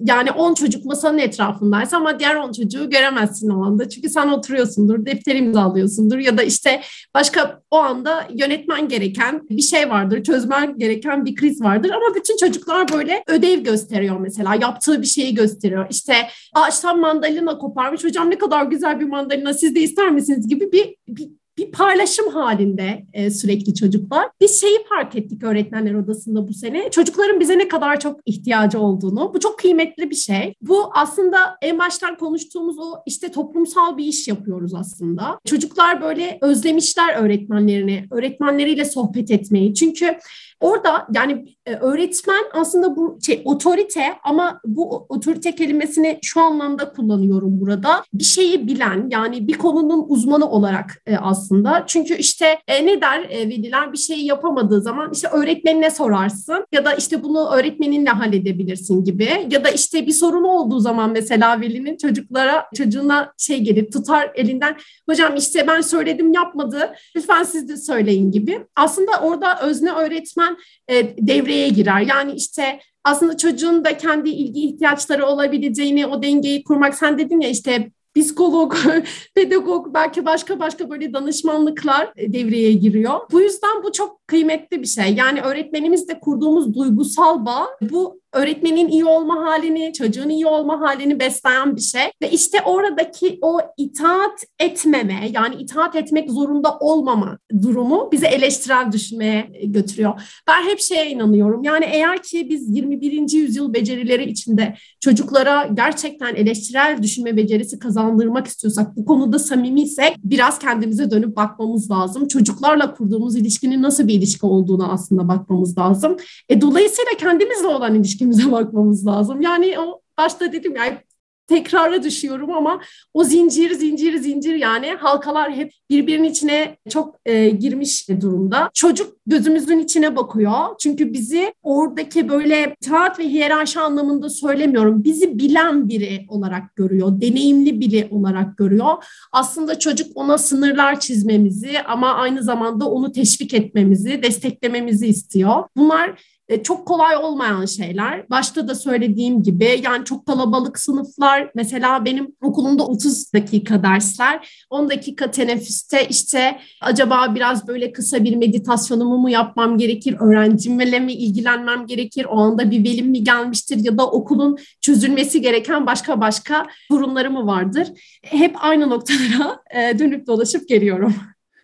yani 0.00 0.32
10 0.32 0.54
çocuk 0.54 0.84
masanın 0.84 1.18
etrafındaysa 1.18 1.96
ama 1.96 2.18
diğer 2.18 2.34
10 2.34 2.52
çocuğu 2.52 2.90
göremezsin 2.90 3.50
o 3.50 3.64
anda. 3.64 3.88
Çünkü 3.88 4.08
sen 4.08 4.28
oturuyorsundur, 4.28 5.06
defteri 5.06 5.38
imzalıyorsundur 5.38 6.18
ya 6.18 6.38
da 6.38 6.42
işte 6.42 6.80
başka 7.14 7.60
o 7.70 7.76
anda 7.76 8.28
yönetmen 8.34 8.88
gereken 8.88 9.48
bir 9.50 9.62
şey 9.62 9.90
vardır, 9.90 10.22
çözmen 10.22 10.78
gereken 10.78 11.24
bir 11.24 11.34
kriz 11.34 11.62
vardır 11.62 11.90
ama 11.90 12.14
bütün 12.14 12.36
çocuklar 12.36 12.88
böyle 12.92 13.22
ödev 13.26 13.58
gösteriyor 13.58 14.20
mesela, 14.20 14.54
yaptığı 14.54 15.02
bir 15.02 15.06
şeyi 15.06 15.34
gösteriyor. 15.34 15.86
İşte 15.90 16.14
ağaçtan 16.54 17.00
mandalina 17.00 17.58
koparmış, 17.58 18.04
hocam 18.04 18.30
ne 18.30 18.38
kadar 18.38 18.64
güzel 18.64 19.00
bir 19.00 19.06
mandalina 19.06 19.54
siz 19.54 19.74
de 19.74 19.80
ister 19.80 20.10
misiniz 20.10 20.48
gibi 20.48 20.72
bir, 20.72 20.96
bir 21.08 21.28
bir 21.58 21.72
paylaşım 21.72 22.28
halinde 22.28 23.06
e, 23.12 23.30
sürekli 23.30 23.74
çocuklar. 23.74 24.28
Biz 24.40 24.60
şeyi 24.60 24.78
fark 24.88 25.16
ettik 25.16 25.42
öğretmenler 25.42 25.94
odasında 25.94 26.48
bu 26.48 26.52
sene. 26.52 26.90
Çocukların 26.90 27.40
bize 27.40 27.58
ne 27.58 27.68
kadar 27.68 28.00
çok 28.00 28.20
ihtiyacı 28.26 28.78
olduğunu. 28.80 29.34
Bu 29.34 29.40
çok 29.40 29.58
kıymetli 29.58 30.10
bir 30.10 30.14
şey. 30.14 30.54
Bu 30.60 30.90
aslında 30.94 31.56
en 31.62 31.78
baştan 31.78 32.16
konuştuğumuz 32.16 32.78
o 32.78 32.94
işte 33.06 33.30
toplumsal 33.30 33.96
bir 33.96 34.04
iş 34.04 34.28
yapıyoruz 34.28 34.74
aslında. 34.74 35.38
Çocuklar 35.44 36.02
böyle 36.02 36.38
özlemişler 36.40 37.14
öğretmenlerini, 37.14 38.04
öğretmenleriyle 38.10 38.84
sohbet 38.84 39.30
etmeyi. 39.30 39.74
Çünkü 39.74 40.18
Orada 40.60 41.06
yani 41.14 41.56
e, 41.66 41.74
öğretmen 41.74 42.44
aslında 42.52 42.96
bu 42.96 43.18
şey 43.26 43.42
otorite 43.44 44.14
ama 44.24 44.60
bu 44.64 45.06
otorite 45.08 45.54
kelimesini 45.54 46.18
şu 46.22 46.40
anlamda 46.40 46.92
kullanıyorum 46.92 47.60
burada. 47.60 48.02
Bir 48.14 48.24
şeyi 48.24 48.66
bilen 48.66 49.08
yani 49.10 49.48
bir 49.48 49.58
konunun 49.58 50.04
uzmanı 50.08 50.50
olarak 50.50 51.02
e, 51.06 51.16
aslında. 51.16 51.84
Çünkü 51.86 52.14
işte 52.14 52.58
e, 52.68 52.86
ne 52.86 53.00
der 53.00 53.28
veliler 53.28 53.92
bir 53.92 53.98
şeyi 53.98 54.26
yapamadığı 54.26 54.80
zaman 54.80 55.10
işte 55.12 55.28
öğretmenine 55.28 55.90
sorarsın 55.90 56.66
ya 56.72 56.84
da 56.84 56.94
işte 56.94 57.22
bunu 57.22 57.50
öğretmeninle 57.50 58.10
halledebilirsin 58.10 59.04
gibi 59.04 59.46
ya 59.50 59.64
da 59.64 59.68
işte 59.68 60.06
bir 60.06 60.12
sorunu 60.12 60.48
olduğu 60.48 60.80
zaman 60.80 61.10
mesela 61.10 61.60
velinin 61.60 61.96
çocuklara 61.96 62.66
çocuğuna 62.74 63.32
şey 63.38 63.60
gelir 63.60 63.90
tutar 63.90 64.30
elinden 64.34 64.76
hocam 65.08 65.36
işte 65.36 65.66
ben 65.66 65.80
söyledim 65.80 66.32
yapmadı 66.32 66.92
lütfen 67.16 67.42
siz 67.42 67.68
de 67.68 67.76
söyleyin 67.76 68.30
gibi. 68.30 68.66
Aslında 68.76 69.12
orada 69.22 69.60
özne 69.60 69.92
öğretmen 69.92 70.45
hemen 70.46 70.58
e, 70.88 71.16
devreye 71.18 71.68
girer. 71.68 72.00
Yani 72.00 72.32
işte 72.32 72.80
aslında 73.04 73.36
çocuğun 73.36 73.84
da 73.84 73.96
kendi 73.96 74.28
ilgi 74.30 74.64
ihtiyaçları 74.64 75.26
olabileceğini, 75.26 76.06
o 76.06 76.22
dengeyi 76.22 76.64
kurmak. 76.64 76.94
Sen 76.94 77.18
dedin 77.18 77.40
ya 77.40 77.48
işte 77.48 77.90
psikolog, 78.16 78.76
pedagog, 79.34 79.94
belki 79.94 80.24
başka 80.24 80.60
başka 80.60 80.90
böyle 80.90 81.12
danışmanlıklar 81.12 82.12
devreye 82.16 82.72
giriyor. 82.72 83.20
Bu 83.32 83.40
yüzden 83.40 83.82
bu 83.82 83.92
çok 83.92 84.25
kıymetli 84.26 84.82
bir 84.82 84.86
şey. 84.86 85.14
Yani 85.14 85.40
öğretmenimizle 85.40 86.20
kurduğumuz 86.20 86.74
duygusal 86.74 87.46
bağ 87.46 87.66
bu 87.90 88.20
öğretmenin 88.32 88.88
iyi 88.88 89.04
olma 89.04 89.46
halini, 89.46 89.92
çocuğun 89.92 90.28
iyi 90.28 90.46
olma 90.46 90.80
halini 90.80 91.20
besleyen 91.20 91.76
bir 91.76 91.80
şey. 91.80 92.02
Ve 92.22 92.30
işte 92.30 92.58
oradaki 92.64 93.38
o 93.42 93.58
itaat 93.76 94.44
etmeme, 94.60 95.30
yani 95.32 95.54
itaat 95.54 95.96
etmek 95.96 96.30
zorunda 96.30 96.78
olmama 96.78 97.38
durumu 97.62 98.08
bizi 98.12 98.26
eleştirel 98.26 98.92
düşünmeye 98.92 99.50
götürüyor. 99.64 100.20
Ben 100.48 100.62
hep 100.70 100.80
şeye 100.80 101.10
inanıyorum. 101.10 101.62
Yani 101.64 101.84
eğer 101.84 102.22
ki 102.22 102.46
biz 102.50 102.76
21. 102.76 103.32
yüzyıl 103.32 103.74
becerileri 103.74 104.30
içinde 104.30 104.74
çocuklara 105.00 105.66
gerçekten 105.74 106.34
eleştirel 106.34 106.98
düşünme 107.02 107.36
becerisi 107.36 107.78
kazandırmak 107.78 108.46
istiyorsak, 108.46 108.96
bu 108.96 109.04
konuda 109.04 109.38
samimiysek 109.38 110.16
biraz 110.24 110.58
kendimize 110.58 111.10
dönüp 111.10 111.36
bakmamız 111.36 111.90
lazım. 111.90 112.28
Çocuklarla 112.28 112.94
kurduğumuz 112.94 113.36
ilişkinin 113.36 113.82
nasıl 113.82 114.08
bir 114.08 114.15
ilişki 114.16 114.46
olduğunu 114.46 114.92
aslında 114.92 115.28
bakmamız 115.28 115.78
lazım. 115.78 116.16
E, 116.48 116.60
dolayısıyla 116.60 117.10
kendimizle 117.18 117.66
olan 117.66 117.94
ilişki 117.94 118.16
ilişkimize 118.16 118.52
bakmamız 118.52 119.06
lazım. 119.06 119.40
Yani 119.40 119.78
o 119.78 120.00
başta 120.18 120.52
dedim 120.52 120.76
ya 120.76 121.02
tekrara 121.46 122.02
düşüyorum 122.02 122.52
ama 122.52 122.80
o 123.14 123.24
zincir 123.24 123.70
zincir 123.70 124.16
zincir 124.16 124.54
yani 124.54 124.90
halkalar 124.90 125.52
hep 125.52 125.72
birbirinin 125.90 126.28
içine 126.28 126.76
çok 126.88 127.16
e, 127.26 127.48
girmiş 127.48 128.08
durumda. 128.08 128.70
Çocuk 128.74 129.16
gözümüzün 129.26 129.78
içine 129.78 130.16
bakıyor. 130.16 130.52
Çünkü 130.78 131.12
bizi 131.12 131.54
oradaki 131.62 132.28
böyle 132.28 132.76
taat 132.84 133.18
ve 133.18 133.28
hiyerarşi 133.28 133.80
anlamında 133.80 134.30
söylemiyorum. 134.30 135.04
Bizi 135.04 135.38
bilen 135.38 135.88
biri 135.88 136.26
olarak 136.28 136.76
görüyor. 136.76 137.20
Deneyimli 137.20 137.80
biri 137.80 138.08
olarak 138.10 138.58
görüyor. 138.58 139.04
Aslında 139.32 139.78
çocuk 139.78 140.06
ona 140.14 140.38
sınırlar 140.38 141.00
çizmemizi 141.00 141.80
ama 141.86 142.14
aynı 142.14 142.42
zamanda 142.42 142.90
onu 142.90 143.12
teşvik 143.12 143.54
etmemizi, 143.54 144.22
desteklememizi 144.22 145.06
istiyor. 145.06 145.64
Bunlar 145.76 146.35
çok 146.62 146.86
kolay 146.88 147.16
olmayan 147.16 147.66
şeyler. 147.66 148.30
Başta 148.30 148.68
da 148.68 148.74
söylediğim 148.74 149.42
gibi 149.42 149.80
yani 149.84 150.04
çok 150.04 150.26
kalabalık 150.26 150.78
sınıflar. 150.78 151.50
Mesela 151.54 152.04
benim 152.04 152.32
okulumda 152.42 152.86
30 152.86 153.32
dakika 153.32 153.82
dersler. 153.82 154.66
10 154.70 154.90
dakika 154.90 155.30
teneffüste 155.30 156.06
işte 156.08 156.58
acaba 156.80 157.34
biraz 157.34 157.68
böyle 157.68 157.92
kısa 157.92 158.24
bir 158.24 158.36
meditasyonumu 158.36 159.18
mu 159.18 159.30
yapmam 159.30 159.78
gerekir? 159.78 160.16
Öğrencimle 160.20 161.00
mi 161.00 161.12
ilgilenmem 161.12 161.86
gerekir? 161.86 162.24
O 162.24 162.38
anda 162.38 162.70
bir 162.70 162.84
velim 162.84 163.06
mi 163.06 163.24
gelmiştir? 163.24 163.76
Ya 163.84 163.98
da 163.98 164.10
okulun 164.10 164.56
çözülmesi 164.80 165.40
gereken 165.40 165.86
başka 165.86 166.20
başka 166.20 166.66
durumları 166.90 167.30
mı 167.30 167.46
vardır? 167.46 167.88
Hep 168.22 168.56
aynı 168.64 168.90
noktalara 168.90 169.60
e, 169.74 169.98
dönüp 169.98 170.26
dolaşıp 170.26 170.68
geliyorum. 170.68 171.14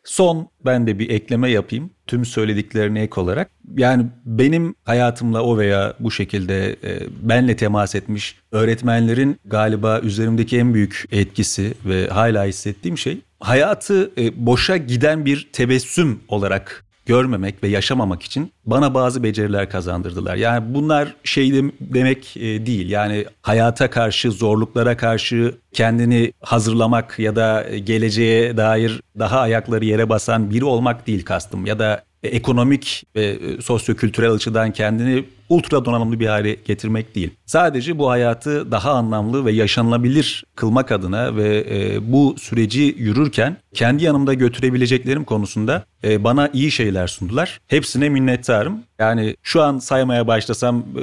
Son 0.05 0.49
ben 0.65 0.87
de 0.87 0.99
bir 0.99 1.11
ekleme 1.11 1.51
yapayım 1.51 1.91
tüm 2.07 2.25
söylediklerine 2.25 3.03
ek 3.03 3.21
olarak. 3.21 3.51
Yani 3.77 4.07
benim 4.25 4.75
hayatımla 4.85 5.43
o 5.43 5.59
veya 5.59 5.95
bu 6.01 6.11
şekilde 6.11 6.77
e, 6.85 7.01
benle 7.23 7.57
temas 7.57 7.95
etmiş 7.95 8.39
öğretmenlerin 8.53 9.37
galiba 9.45 10.01
üzerimdeki 10.01 10.59
en 10.59 10.75
büyük 10.75 11.05
etkisi 11.13 11.75
ve 11.85 12.09
hala 12.09 12.45
hissettiğim 12.45 12.99
şey 12.99 13.21
hayatı 13.41 14.11
e, 14.19 14.47
boşa 14.47 14.77
giden 14.77 15.25
bir 15.25 15.51
tebessüm 15.53 16.21
olarak 16.29 16.85
görmemek 17.07 17.63
ve 17.63 17.69
yaşamamak 17.69 18.23
için 18.23 18.53
bana 18.67 18.95
bazı 18.95 19.23
beceriler 19.23 19.71
kazandırdılar. 19.71 20.37
Yani 20.37 20.75
bunlar 20.75 21.15
şey 21.25 21.55
de- 21.55 21.73
demek 21.81 22.37
e, 22.37 22.67
değil. 22.67 22.91
Yani 22.91 23.25
hayata 23.43 23.91
karşı, 23.91 24.31
zorluklara 24.31 24.97
karşı 24.97 25.55
kendini 25.73 26.33
hazırlamak 26.41 27.19
ya 27.19 27.37
da 27.37 27.67
geleceğe 27.85 28.57
dair 28.57 29.01
daha 29.19 29.41
ayakları 29.41 29.85
yere 29.85 30.09
basan 30.09 30.51
biri 30.51 30.65
olmak 30.65 31.07
değil 31.07 31.25
kastım. 31.25 31.67
Ya 31.67 31.79
da 31.79 32.05
ekonomik 32.23 33.05
ve 33.17 33.25
e, 33.25 33.63
sosyokültürel 33.63 34.33
açıdan 34.33 34.73
kendini 34.73 35.25
ultra 35.53 35.85
donanımlı 35.85 36.21
bir 36.21 36.27
hale 36.27 36.57
getirmek 36.65 37.15
değil. 37.15 37.31
Sadece 37.47 37.99
bu 37.99 38.11
hayatı 38.11 38.71
daha 38.71 38.91
anlamlı 38.91 39.45
ve 39.45 39.53
yaşanılabilir 39.53 40.45
kılmak 40.55 40.93
adına 40.93 41.37
ve 41.37 41.67
e, 41.71 42.13
bu 42.13 42.35
süreci 42.39 42.95
yürürken 42.99 43.57
kendi 43.75 44.05
yanımda 44.05 44.35
götürebileceklerim 44.35 45.25
konusunda 45.25 45.85
e, 46.05 46.25
bana 46.25 46.51
iyi 46.53 46.71
şeyler 46.71 47.07
sundular. 47.07 47.61
Hepsine 47.67 48.09
minnettarım. 48.09 48.83
Yani 48.99 49.37
şu 49.43 49.63
an 49.63 49.79
saymaya 49.79 50.27
başlasam 50.27 50.79
e, 50.79 51.03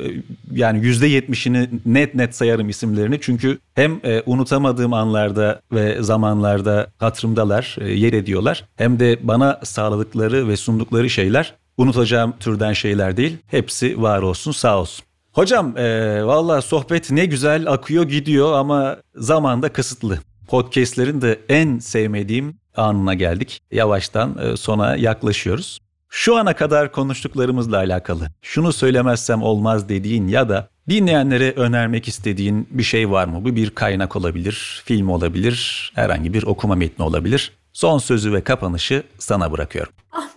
yani 0.52 0.80
%70'ini 0.80 1.67
net 1.86 2.15
net 2.15 2.36
sayarım 2.36 2.69
isimlerini. 2.69 3.17
Çünkü 3.21 3.58
hem 3.76 4.00
e, 4.04 4.23
unutamadığım 4.26 4.94
anlarda 4.94 5.62
ve 5.71 6.04
zamanlarda 6.04 6.88
hatırımdalar, 6.98 7.76
e, 7.82 7.92
yer 7.92 8.13
ediyorlar. 8.13 8.65
Hem 8.76 9.00
de 9.00 9.19
bana 9.23 9.60
sağladıkları 9.63 10.48
ve 10.48 10.58
sundukları 10.58 11.10
şeyler 11.10 11.54
unutacağım 11.80 12.34
türden 12.40 12.73
şeyler 12.73 13.17
değil. 13.17 13.38
Hepsi 13.48 14.02
var 14.02 14.21
olsun 14.21 14.52
sağ 14.52 14.80
olsun. 14.80 15.06
Hocam 15.32 15.77
e, 15.77 16.25
valla 16.25 16.62
sohbet 16.62 17.12
ne 17.12 17.25
güzel 17.25 17.71
akıyor 17.71 18.04
gidiyor 18.04 18.54
ama 18.54 18.98
zaman 19.15 19.62
da 19.62 19.73
kısıtlı. 19.73 20.19
Podcast'lerin 20.48 21.21
de 21.21 21.40
en 21.50 21.80
sevmediğim 21.80 22.56
anına 22.75 23.13
geldik. 23.13 23.62
Yavaştan 23.71 24.38
e, 24.38 24.58
sona 24.58 24.96
yaklaşıyoruz. 24.96 25.80
Şu 26.10 26.36
ana 26.38 26.56
kadar 26.56 26.92
konuştuklarımızla 26.92 27.77
alakalı 27.77 28.27
şunu 28.42 28.73
söylemezsem 28.73 29.44
olmaz 29.44 29.90
dediğin 29.90 30.27
ya 30.27 30.50
da 30.50 30.69
dinleyenlere 30.90 31.52
önermek 31.52 32.08
istediğin 32.08 32.67
bir 32.71 32.84
şey 32.84 33.12
var 33.12 33.25
mı? 33.25 33.46
Bu 33.46 33.56
bir 33.56 33.69
kaynak 33.69 34.15
olabilir, 34.15 34.82
film 34.86 35.10
olabilir, 35.10 35.92
herhangi 35.96 36.34
bir 36.34 36.44
okuma 36.44 36.75
metni 36.75 37.06
olabilir. 37.06 37.52
Son 37.73 37.98
sözü 37.98 38.34
ve 38.34 38.42
kapanışı 38.44 39.04
sana 39.19 39.52
bırakıyorum. 39.52 39.94
Ah, 40.12 40.29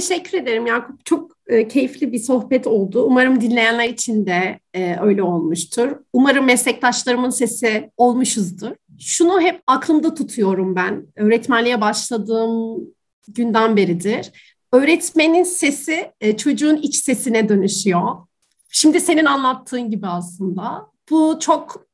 teşekkür 0.00 0.38
ederim 0.38 0.66
Yakup. 0.66 1.04
Çok 1.06 1.32
e, 1.46 1.68
keyifli 1.68 2.12
bir 2.12 2.18
sohbet 2.18 2.66
oldu. 2.66 3.02
Umarım 3.02 3.40
dinleyenler 3.40 3.88
için 3.88 4.26
de 4.26 4.60
e, 4.74 4.96
öyle 5.00 5.22
olmuştur. 5.22 5.96
Umarım 6.12 6.44
meslektaşlarımın 6.44 7.30
sesi 7.30 7.90
olmuşuzdur. 7.96 8.70
Şunu 8.98 9.40
hep 9.40 9.62
aklımda 9.66 10.14
tutuyorum 10.14 10.76
ben. 10.76 11.06
Öğretmenliğe 11.16 11.80
başladığım 11.80 12.80
günden 13.28 13.76
beridir. 13.76 14.32
Öğretmenin 14.72 15.42
sesi 15.42 16.10
e, 16.20 16.36
çocuğun 16.36 16.76
iç 16.76 16.96
sesine 16.96 17.48
dönüşüyor. 17.48 18.16
Şimdi 18.70 19.00
senin 19.00 19.24
anlattığın 19.24 19.90
gibi 19.90 20.06
aslında. 20.06 20.86
Bu 21.10 21.38
çok 21.40 21.86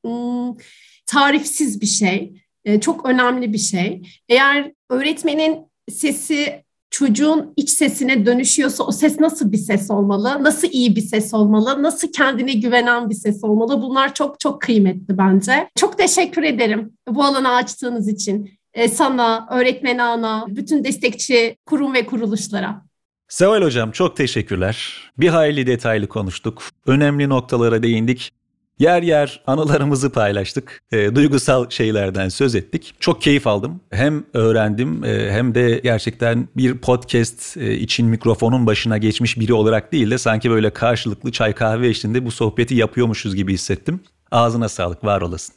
tarifsiz 1.06 1.80
bir 1.80 1.86
şey. 1.86 2.44
Çok 2.80 3.06
önemli 3.06 3.52
bir 3.52 3.58
şey. 3.58 4.02
Eğer 4.28 4.72
öğretmenin 4.90 5.58
sesi 5.90 6.63
çocuğun 6.94 7.52
iç 7.56 7.70
sesine 7.70 8.26
dönüşüyorsa 8.26 8.84
o 8.84 8.92
ses 8.92 9.20
nasıl 9.20 9.52
bir 9.52 9.58
ses 9.58 9.90
olmalı? 9.90 10.44
Nasıl 10.44 10.68
iyi 10.70 10.96
bir 10.96 11.00
ses 11.00 11.34
olmalı? 11.34 11.82
Nasıl 11.82 12.12
kendine 12.12 12.52
güvenen 12.52 13.10
bir 13.10 13.14
ses 13.14 13.44
olmalı? 13.44 13.82
Bunlar 13.82 14.14
çok 14.14 14.40
çok 14.40 14.62
kıymetli 14.62 15.18
bence. 15.18 15.70
Çok 15.76 15.98
teşekkür 15.98 16.42
ederim 16.42 16.92
bu 17.08 17.24
alanı 17.24 17.54
açtığınız 17.54 18.08
için. 18.08 18.50
E, 18.74 18.88
sana, 18.88 19.48
öğretmen 19.50 19.98
ana, 19.98 20.46
bütün 20.48 20.84
destekçi 20.84 21.56
kurum 21.66 21.94
ve 21.94 22.06
kuruluşlara. 22.06 22.82
Seval 23.28 23.62
Hocam 23.62 23.90
çok 23.90 24.16
teşekkürler. 24.16 24.98
Bir 25.18 25.28
hayli 25.28 25.66
detaylı 25.66 26.06
konuştuk. 26.06 26.62
Önemli 26.86 27.28
noktalara 27.28 27.82
değindik. 27.82 28.32
Yer 28.78 29.02
yer 29.02 29.42
anılarımızı 29.46 30.12
paylaştık. 30.12 30.82
E, 30.92 31.14
duygusal 31.14 31.70
şeylerden 31.70 32.28
söz 32.28 32.54
ettik. 32.54 32.94
Çok 33.00 33.22
keyif 33.22 33.46
aldım. 33.46 33.80
Hem 33.90 34.24
öğrendim 34.32 35.04
e, 35.04 35.32
hem 35.32 35.54
de 35.54 35.80
gerçekten 35.82 36.48
bir 36.56 36.78
podcast 36.78 37.56
e, 37.56 37.74
için 37.74 38.06
mikrofonun 38.06 38.66
başına 38.66 38.98
geçmiş 38.98 39.38
biri 39.38 39.52
olarak 39.52 39.92
değil 39.92 40.10
de 40.10 40.18
sanki 40.18 40.50
böyle 40.50 40.70
karşılıklı 40.70 41.32
çay 41.32 41.52
kahve 41.52 41.88
eşliğinde 41.88 42.26
bu 42.26 42.30
sohbeti 42.30 42.74
yapıyormuşuz 42.74 43.34
gibi 43.34 43.52
hissettim. 43.52 44.00
Ağzına 44.30 44.68
sağlık, 44.68 45.04
var 45.04 45.20
olasın. 45.20 45.54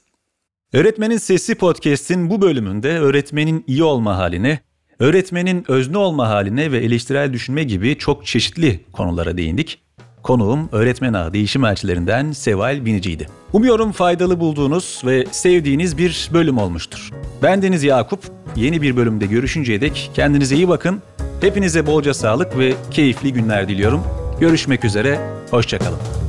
Öğretmenin 0.74 1.18
Sesi 1.18 1.55
Podcast'in 1.55 2.30
bu 2.30 2.41
bölümünde 2.41 2.99
öğretmenin 2.99 3.63
iyi 3.68 3.84
olma 3.84 4.18
haline, 4.18 4.59
öğretmenin 4.99 5.65
özne 5.68 5.97
olma 5.97 6.30
haline 6.30 6.72
ve 6.72 6.78
eleştirel 6.78 7.34
düşünme 7.34 7.63
gibi 7.63 7.97
çok 7.97 8.26
çeşitli 8.26 8.86
konulara 8.91 9.38
değindik. 9.38 9.82
Konuğum 10.24 10.70
öğretmen 10.72 11.13
ağı 11.13 11.34
değişim 11.34 11.65
elçilerinden 11.65 12.32
Seval 12.32 12.86
Binici'ydi. 12.86 13.28
Umuyorum 13.53 13.91
faydalı 13.91 14.39
bulduğunuz 14.39 15.01
ve 15.05 15.26
sevdiğiniz 15.32 15.97
bir 15.97 16.30
bölüm 16.34 16.57
olmuştur. 16.57 17.11
Ben 17.43 17.61
Deniz 17.61 17.84
Yakup. 17.84 18.20
Yeni 18.55 18.82
bir 18.82 18.97
bölümde 18.97 19.26
görüşünceye 19.26 19.82
dek 19.82 20.11
kendinize 20.13 20.55
iyi 20.55 20.68
bakın. 20.68 21.01
Hepinize 21.41 21.88
bolca 21.88 22.13
sağlık 22.13 22.57
ve 22.57 22.74
keyifli 22.91 23.34
günler 23.34 23.68
diliyorum. 23.68 24.03
Görüşmek 24.39 24.86
üzere, 24.86 25.20
hoşçakalın. 25.51 26.26